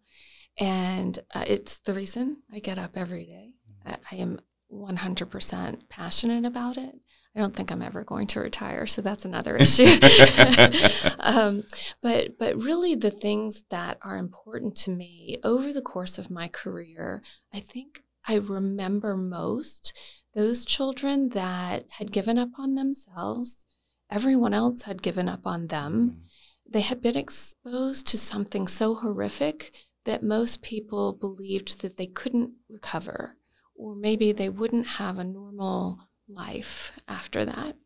And 0.59 1.18
uh, 1.35 1.44
it's 1.46 1.79
the 1.81 1.92
reason 1.92 2.38
I 2.52 2.61
get 2.61 2.79
up 2.79 2.96
every 2.96 3.26
day. 3.26 3.50
I, 3.85 3.96
I 4.12 4.16
am 4.16 4.40
100% 4.72 5.88
passionate 5.88 6.44
about 6.44 6.79
it. 6.79 6.94
I 7.37 7.40
don't 7.40 7.55
think 7.55 7.70
I'm 7.70 7.83
ever 7.83 8.03
going 8.03 8.27
to 8.29 8.40
retire, 8.40 8.87
so 8.87 9.03
that's 9.03 9.27
another 9.27 9.57
issue. 9.61 9.85
um, 11.20 11.64
but 12.03 12.38
but 12.38 12.57
really, 12.57 12.94
the 12.94 13.11
things 13.11 13.64
that 13.70 13.99
are 14.01 14.16
important 14.16 14.75
to 14.77 14.90
me 14.90 15.38
over 15.44 15.70
the 15.72 15.83
course 15.83 16.16
of 16.16 16.31
my 16.31 16.49
career, 16.49 17.22
I 17.53 17.61
think 17.61 18.03
I 18.27 18.37
remember 18.37 19.16
most 19.16 19.92
those 20.35 20.64
children 20.64 21.31
that 21.31 21.85
had 21.99 22.11
given 22.11 22.38
up 22.38 22.51
on 22.59 22.75
themselves. 22.75 23.66
Everyone 24.11 24.55
else 24.55 24.83
had 24.83 25.03
given 25.03 25.29
up 25.29 25.46
on 25.46 25.66
them. 25.66 25.92
Mm-hmm. 25.92 26.72
They 26.72 26.81
had 26.81 27.03
been 27.03 27.16
exposed 27.16 28.07
to 28.09 28.18
something 28.18 28.66
so 28.66 28.94
horrific 28.94 29.72
that 30.05 30.22
most 30.22 30.62
people 30.62 31.12
believed 31.12 31.81
that 31.83 31.96
they 31.96 32.07
couldn't 32.07 32.53
recover, 32.68 33.37
or 33.75 33.94
maybe 33.94 34.33
they 34.33 34.49
wouldn't 34.49 34.87
have 34.87 35.18
a 35.18 35.25
normal 35.25 36.01
life 36.29 36.93
after 37.09 37.45
that. 37.45 37.77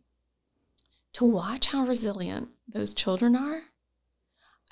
To 1.14 1.24
watch 1.24 1.66
how 1.66 1.84
resilient 1.84 2.50
those 2.68 2.94
children 2.94 3.34
are, 3.34 3.62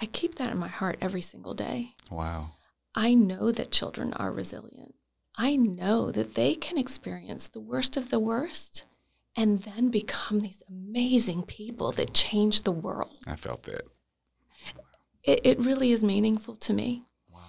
I 0.01 0.07
keep 0.07 0.37
that 0.37 0.53
in 0.53 0.59
my 0.59 0.69
heart 0.69 0.99
every 1.01 1.23
single 1.23 1.55
day. 1.55 1.95
Wow. 2.11 2.51
I 2.95 3.15
know 3.15 3.51
that 3.53 3.71
children 3.71 4.13
are 4.15 4.31
resilient. 4.31 4.95
I 5.37 5.57
know 5.57 6.11
that 6.11 6.35
they 6.35 6.55
can 6.55 6.79
experience 6.79 7.49
the 7.49 7.61
worst 7.61 7.97
of 7.97 8.11
the 8.11 8.19
worst 8.19 8.85
and 9.37 9.63
then 9.63 9.89
become 9.89 10.41
these 10.41 10.63
amazing 10.69 11.45
people 11.45 11.93
that 11.93 12.13
change 12.13 12.63
the 12.63 12.73
world. 12.73 13.21
I 13.27 13.37
felt 13.37 13.63
that. 13.65 13.83
It, 15.23 15.41
it 15.45 15.59
really 15.61 15.93
is 15.93 16.03
meaningful 16.03 16.57
to 16.57 16.73
me. 16.73 17.05
Wow. 17.33 17.41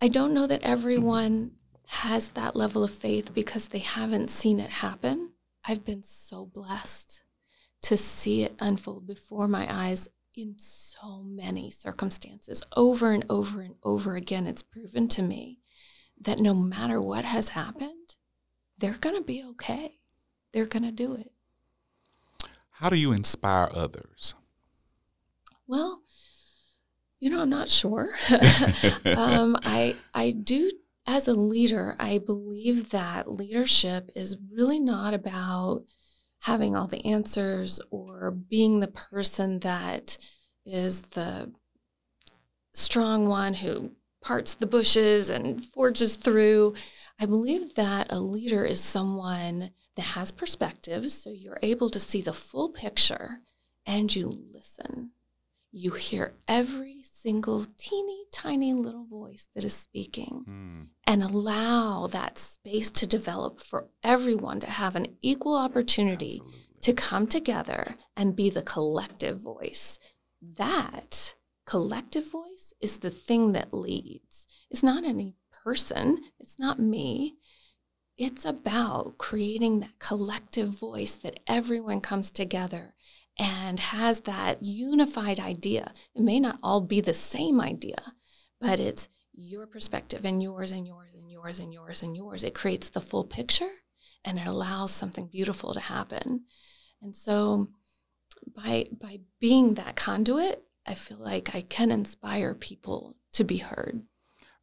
I 0.00 0.08
don't 0.08 0.34
know 0.34 0.46
that 0.46 0.62
everyone 0.62 1.52
has 1.90 2.30
that 2.30 2.54
level 2.54 2.84
of 2.84 2.90
faith 2.92 3.34
because 3.34 3.68
they 3.68 3.80
haven't 3.80 4.30
seen 4.30 4.60
it 4.60 4.70
happen. 4.70 5.32
I've 5.64 5.84
been 5.84 6.04
so 6.04 6.46
blessed 6.46 7.24
to 7.82 7.96
see 7.96 8.44
it 8.44 8.54
unfold 8.60 9.08
before 9.08 9.48
my 9.48 9.66
eyes 9.68 10.08
in 10.36 10.54
so 10.58 11.20
many 11.24 11.68
circumstances. 11.72 12.62
Over 12.76 13.10
and 13.10 13.24
over 13.28 13.60
and 13.60 13.74
over 13.82 14.14
again, 14.14 14.46
it's 14.46 14.62
proven 14.62 15.08
to 15.08 15.22
me 15.22 15.58
that 16.20 16.38
no 16.38 16.54
matter 16.54 17.02
what 17.02 17.24
has 17.24 17.50
happened, 17.50 18.14
they're 18.78 18.92
going 18.92 19.16
to 19.16 19.24
be 19.24 19.42
okay. 19.50 19.98
They're 20.52 20.66
going 20.66 20.84
to 20.84 20.92
do 20.92 21.14
it. 21.14 21.32
How 22.70 22.88
do 22.88 22.96
you 22.96 23.10
inspire 23.10 23.68
others? 23.72 24.34
Well, 25.66 26.02
you 27.18 27.30
know, 27.30 27.42
I'm 27.42 27.50
not 27.50 27.68
sure. 27.68 28.10
um, 29.16 29.56
I 29.64 29.96
I 30.14 30.30
do 30.30 30.70
as 31.10 31.26
a 31.26 31.34
leader, 31.34 31.96
I 31.98 32.18
believe 32.18 32.90
that 32.90 33.28
leadership 33.28 34.10
is 34.14 34.38
really 34.52 34.78
not 34.78 35.12
about 35.12 35.82
having 36.42 36.76
all 36.76 36.86
the 36.86 37.04
answers 37.04 37.80
or 37.90 38.30
being 38.30 38.78
the 38.78 38.86
person 38.86 39.58
that 39.58 40.16
is 40.64 41.02
the 41.02 41.52
strong 42.72 43.26
one 43.26 43.54
who 43.54 43.90
parts 44.22 44.54
the 44.54 44.66
bushes 44.66 45.28
and 45.28 45.64
forges 45.64 46.14
through. 46.14 46.74
I 47.18 47.26
believe 47.26 47.74
that 47.74 48.06
a 48.12 48.20
leader 48.20 48.64
is 48.64 48.80
someone 48.80 49.70
that 49.96 50.02
has 50.02 50.30
perspectives, 50.30 51.12
so 51.14 51.30
you're 51.30 51.58
able 51.60 51.90
to 51.90 51.98
see 51.98 52.22
the 52.22 52.32
full 52.32 52.68
picture 52.68 53.40
and 53.84 54.14
you 54.14 54.44
listen 54.52 55.10
you 55.72 55.92
hear 55.92 56.32
every 56.48 57.02
single 57.04 57.66
teeny 57.78 58.24
tiny 58.32 58.74
little 58.74 59.06
voice 59.06 59.46
that 59.54 59.64
is 59.64 59.74
speaking 59.74 60.44
mm. 60.48 60.88
and 61.06 61.22
allow 61.22 62.06
that 62.08 62.38
space 62.38 62.90
to 62.90 63.06
develop 63.06 63.60
for 63.60 63.88
everyone 64.02 64.58
to 64.60 64.66
have 64.66 64.96
an 64.96 65.06
equal 65.22 65.56
opportunity 65.56 66.40
Absolutely. 66.40 66.80
to 66.82 66.92
come 66.92 67.26
together 67.26 67.94
and 68.16 68.36
be 68.36 68.50
the 68.50 68.62
collective 68.62 69.40
voice. 69.40 69.98
That 70.42 71.34
collective 71.66 72.30
voice 72.30 72.72
is 72.80 72.98
the 72.98 73.10
thing 73.10 73.52
that 73.52 73.72
leads. 73.72 74.46
It's 74.70 74.82
not 74.82 75.04
any 75.04 75.36
person, 75.64 76.18
it's 76.38 76.58
not 76.58 76.80
me. 76.80 77.36
It's 78.16 78.44
about 78.44 79.16
creating 79.18 79.80
that 79.80 79.98
collective 79.98 80.68
voice 80.68 81.14
that 81.14 81.40
everyone 81.46 82.00
comes 82.02 82.30
together 82.30 82.94
and 83.40 83.80
has 83.80 84.20
that 84.20 84.62
unified 84.62 85.40
idea. 85.40 85.92
It 86.14 86.20
may 86.20 86.38
not 86.38 86.58
all 86.62 86.82
be 86.82 87.00
the 87.00 87.14
same 87.14 87.58
idea, 87.58 88.12
but 88.60 88.78
it's 88.78 89.08
your 89.32 89.66
perspective 89.66 90.26
and 90.26 90.42
yours 90.42 90.70
and 90.72 90.86
yours 90.86 91.08
and 91.14 91.30
yours 91.30 91.58
and 91.58 91.72
yours 91.72 92.02
and 92.02 92.14
yours. 92.14 92.44
It 92.44 92.54
creates 92.54 92.90
the 92.90 93.00
full 93.00 93.24
picture 93.24 93.70
and 94.26 94.38
it 94.38 94.46
allows 94.46 94.92
something 94.92 95.26
beautiful 95.26 95.72
to 95.72 95.80
happen. 95.80 96.44
And 97.00 97.16
so 97.16 97.68
by 98.54 98.88
by 98.92 99.20
being 99.40 99.74
that 99.74 99.96
conduit, 99.96 100.62
I 100.86 100.92
feel 100.92 101.18
like 101.18 101.54
I 101.54 101.62
can 101.62 101.90
inspire 101.90 102.54
people 102.54 103.16
to 103.32 103.44
be 103.44 103.56
heard. 103.56 104.02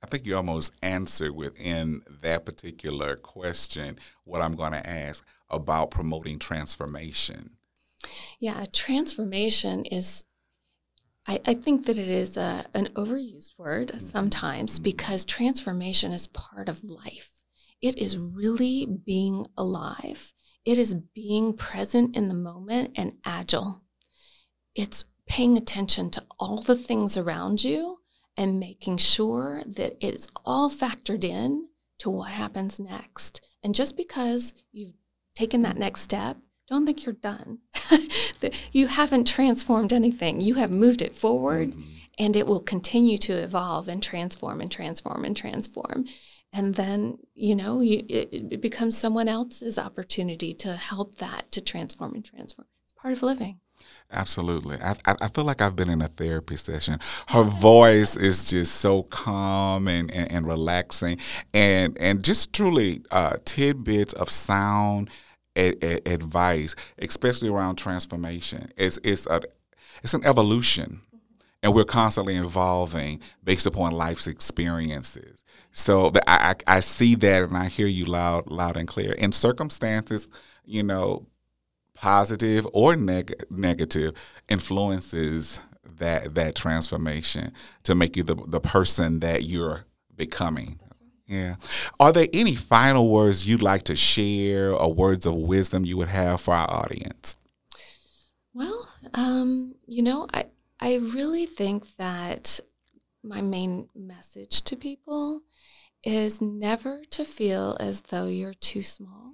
I 0.04 0.06
think 0.06 0.28
you 0.28 0.36
almost 0.36 0.72
answered 0.84 1.36
within 1.36 2.04
that 2.22 2.46
particular 2.46 3.16
question 3.16 3.98
what 4.24 4.44
I'm 4.44 4.56
going 4.56 4.74
to 4.74 4.88
ask 4.88 5.26
about 5.50 5.90
promoting 5.90 6.38
transformation. 6.38 7.57
Yeah, 8.40 8.66
transformation 8.72 9.86
is, 9.86 10.26
I, 11.28 11.40
I 11.46 11.54
think 11.54 11.86
that 11.86 11.98
it 11.98 12.08
is 12.08 12.38
a, 12.38 12.66
an 12.74 12.88
overused 12.96 13.58
word 13.58 13.90
Mm-hmm. 13.90 14.00
sometimes 14.00 14.80
because 14.80 15.26
transformation 15.26 16.12
is 16.12 16.28
part 16.28 16.70
of 16.70 16.84
life. 16.84 17.32
It 17.82 17.98
is 17.98 18.18
really 18.18 18.86
being 19.06 19.46
alive, 19.58 20.34
it 20.66 20.78
is 20.78 20.94
being 20.94 21.54
present 21.56 22.16
in 22.16 22.28
the 22.28 22.34
moment 22.34 22.92
and 22.96 23.14
agile. 23.26 23.84
It's 24.76 25.06
paying 25.28 25.58
attention 25.58 26.10
to 26.12 26.24
all 26.40 26.62
the 26.62 26.76
things 26.76 27.18
around 27.18 27.64
you 27.64 27.98
and 28.38 28.60
making 28.60 28.98
sure 28.98 29.64
that 29.66 29.96
it's 30.00 30.32
all 30.46 30.70
factored 30.70 31.24
in 31.24 31.70
to 32.00 32.10
what 32.10 32.32
happens 32.32 32.80
next. 32.80 33.42
And 33.64 33.74
just 33.74 33.98
because 33.98 34.54
you've 34.72 34.94
taken 35.36 35.64
that 35.64 35.78
next 35.78 36.02
step, 36.02 36.38
don't 36.68 36.86
think 36.86 37.06
you're 37.06 37.14
done. 37.14 37.60
You 38.72 38.88
haven't 38.88 39.28
transformed 39.28 39.92
anything. 39.92 40.42
You 40.42 40.56
have 40.56 40.70
moved 40.70 41.02
it 41.02 41.16
forward 41.16 41.74
and 42.20 42.36
it 42.36 42.48
will 42.48 42.60
continue 42.60 43.18
to 43.20 43.34
evolve 43.34 43.88
and 43.88 44.02
transform 44.02 44.62
and 44.62 44.72
transform 44.72 45.26
and 45.26 45.36
transform. 45.36 46.06
And 46.54 46.76
then, 46.76 47.20
you 47.34 47.56
know, 47.56 47.82
you, 47.82 48.06
it, 48.08 48.30
it 48.32 48.62
becomes 48.62 48.98
someone 48.98 49.28
else's 49.28 49.78
opportunity 49.78 50.54
to 50.56 50.76
help 50.76 51.18
that 51.18 51.52
to 51.52 51.62
transform 51.62 52.14
and 52.14 52.26
transform. 52.26 52.68
It's 52.84 52.94
part 52.94 53.14
of 53.14 53.24
living. 53.24 53.60
Absolutely. 54.12 54.78
I, 54.82 54.96
I 55.06 55.16
I 55.22 55.28
feel 55.28 55.44
like 55.44 55.62
I've 55.62 55.76
been 55.76 55.90
in 55.90 56.02
a 56.02 56.08
therapy 56.08 56.56
session. 56.56 57.00
Her 57.28 57.44
voice 57.44 58.16
is 58.16 58.50
just 58.50 58.76
so 58.76 59.04
calm 59.04 59.88
and, 59.88 60.10
and, 60.12 60.32
and 60.32 60.48
relaxing 60.48 61.20
and, 61.54 61.96
and 62.00 62.24
just 62.24 62.54
truly 62.54 63.04
uh, 63.12 63.38
tidbits 63.46 64.14
of 64.14 64.32
sound 64.32 65.10
a, 65.58 65.74
a- 65.84 66.14
advice, 66.14 66.76
especially 67.00 67.50
around 67.50 67.76
transformation. 67.78 68.70
It's, 68.78 69.00
it's, 69.04 69.26
a, 69.28 69.42
it's 70.04 70.14
an 70.14 70.24
evolution 70.26 71.02
and 71.64 71.74
we're 71.74 71.86
constantly 71.86 72.36
evolving 72.36 73.20
based 73.44 73.66
upon 73.66 73.92
life's 73.92 74.28
experiences. 74.28 75.44
So 75.72 76.10
the, 76.10 76.28
I, 76.30 76.52
I 76.52 76.78
I 76.78 76.80
see 76.80 77.16
that 77.16 77.44
and 77.44 77.58
I 77.58 77.68
hear 77.68 77.88
you 77.88 78.06
loud, 78.06 78.50
loud 78.52 78.78
and 78.78 78.88
clear. 78.88 79.14
In 79.14 79.32
circumstances, 79.32 80.28
you 80.66 80.84
know, 80.84 81.28
positive 81.94 82.68
or 82.74 82.96
neg- 82.96 83.44
negative 83.50 84.14
influences 84.50 85.62
that 85.98 86.36
that 86.36 86.56
transformation 86.56 87.52
to 87.84 87.96
make 87.96 88.16
you 88.16 88.24
the 88.24 88.36
the 88.48 88.62
person 88.62 89.20
that 89.20 89.44
you're 89.44 89.86
becoming. 90.16 90.80
Yeah. 91.28 91.56
Are 92.00 92.14
there 92.14 92.28
any 92.32 92.56
final 92.56 93.10
words 93.10 93.48
you'd 93.48 93.62
like 93.62 93.84
to 93.84 93.96
share 93.96 94.74
or 94.74 94.94
words 94.94 95.26
of 95.26 95.36
wisdom 95.36 95.86
you 95.86 95.98
would 95.98 96.08
have 96.08 96.42
for 96.42 96.54
our 96.54 96.70
audience? 96.70 97.38
Well, 98.54 98.88
um, 99.14 99.76
you 99.88 100.02
know, 100.02 100.28
I 100.34 100.46
I 100.80 100.96
really 100.98 101.46
think 101.46 101.96
that 101.98 102.60
my 103.24 103.42
main 103.42 103.90
message 103.94 104.62
to 104.64 104.76
people 104.76 105.42
is 106.04 106.40
never 106.40 107.04
to 107.12 107.26
feel 107.26 107.76
as 107.80 108.02
though 108.02 108.28
you're 108.28 108.54
too 108.54 108.84
small 108.84 109.34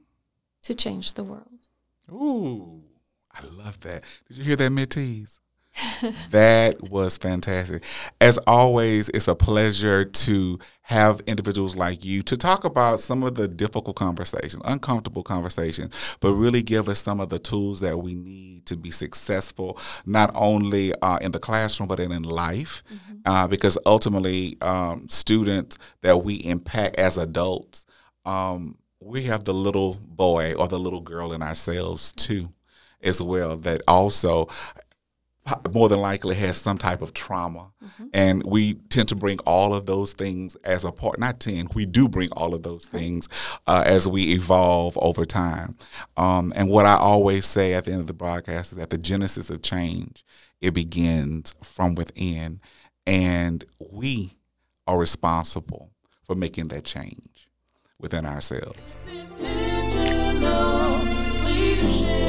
to 0.63 0.73
change 0.73 1.13
the 1.13 1.23
world. 1.23 1.67
Ooh, 2.11 2.83
I 3.31 3.45
love 3.45 3.79
that. 3.81 4.03
Did 4.27 4.37
you 4.37 4.43
hear 4.43 4.55
that, 4.55 4.71
Mitties? 4.71 5.39
that 6.29 6.81
was 6.89 7.17
fantastic. 7.17 7.83
As 8.21 8.37
always, 8.45 9.09
it's 9.09 9.27
a 9.27 9.35
pleasure 9.35 10.05
to 10.05 10.59
have 10.83 11.21
individuals 11.25 11.75
like 11.75 12.05
you 12.05 12.21
to 12.23 12.37
talk 12.37 12.63
about 12.63 12.99
some 12.99 13.23
of 13.23 13.35
the 13.35 13.47
difficult 13.47 13.95
conversations, 13.95 14.61
uncomfortable 14.65 15.23
conversations, 15.23 16.17
but 16.19 16.33
really 16.33 16.61
give 16.61 16.89
us 16.89 17.01
some 17.01 17.19
of 17.19 17.29
the 17.29 17.39
tools 17.39 17.79
that 17.79 17.97
we 17.97 18.13
need 18.13 18.65
to 18.67 18.75
be 18.75 18.91
successful, 18.91 19.79
not 20.05 20.31
only 20.35 20.93
uh, 21.01 21.17
in 21.17 21.31
the 21.31 21.39
classroom, 21.39 21.87
but 21.87 21.99
in, 21.99 22.11
in 22.11 22.23
life. 22.23 22.83
Uh, 23.25 23.47
because 23.47 23.77
ultimately, 23.85 24.57
um, 24.61 25.07
students 25.09 25.77
that 26.01 26.17
we 26.17 26.35
impact 26.35 26.97
as 26.97 27.17
adults, 27.17 27.85
um, 28.25 28.77
we 28.99 29.23
have 29.23 29.43
the 29.43 29.53
little 29.53 29.95
boy 29.95 30.53
or 30.53 30.67
the 30.67 30.79
little 30.79 31.01
girl 31.01 31.33
in 31.33 31.41
ourselves 31.41 32.11
too, 32.13 32.49
as 33.01 33.21
well, 33.21 33.57
that 33.57 33.81
also 33.87 34.47
more 35.73 35.89
than 35.89 35.99
likely 35.99 36.35
has 36.35 36.57
some 36.57 36.77
type 36.77 37.01
of 37.01 37.13
trauma. 37.13 37.71
And 38.13 38.43
we 38.43 38.75
tend 38.89 39.09
to 39.09 39.15
bring 39.15 39.39
all 39.39 39.73
of 39.73 39.85
those 39.85 40.13
things 40.13 40.55
as 40.63 40.83
a 40.83 40.91
part, 40.91 41.19
not 41.19 41.39
10, 41.39 41.69
we 41.73 41.85
do 41.85 42.07
bring 42.07 42.29
all 42.31 42.53
of 42.53 42.63
those 42.63 42.85
things 42.85 43.27
uh, 43.67 43.83
as 43.85 44.07
we 44.07 44.33
evolve 44.33 44.97
over 45.01 45.25
time. 45.25 45.75
Um, 46.15 46.53
and 46.55 46.69
what 46.69 46.85
I 46.85 46.95
always 46.95 47.45
say 47.45 47.73
at 47.73 47.85
the 47.85 47.91
end 47.91 48.01
of 48.01 48.07
the 48.07 48.13
broadcast 48.13 48.71
is 48.71 48.77
that 48.77 48.89
the 48.89 48.97
genesis 48.97 49.49
of 49.49 49.61
change, 49.61 50.23
it 50.61 50.71
begins 50.73 51.55
from 51.61 51.95
within. 51.95 52.61
And 53.05 53.65
we 53.79 54.37
are 54.87 54.97
responsible 54.97 55.91
for 56.23 56.35
making 56.35 56.69
that 56.69 56.85
change 56.85 57.49
within 57.99 58.25
ourselves. 58.25 58.77
It's 59.07 59.41
intentional 59.41 60.99
leadership. 61.45 62.22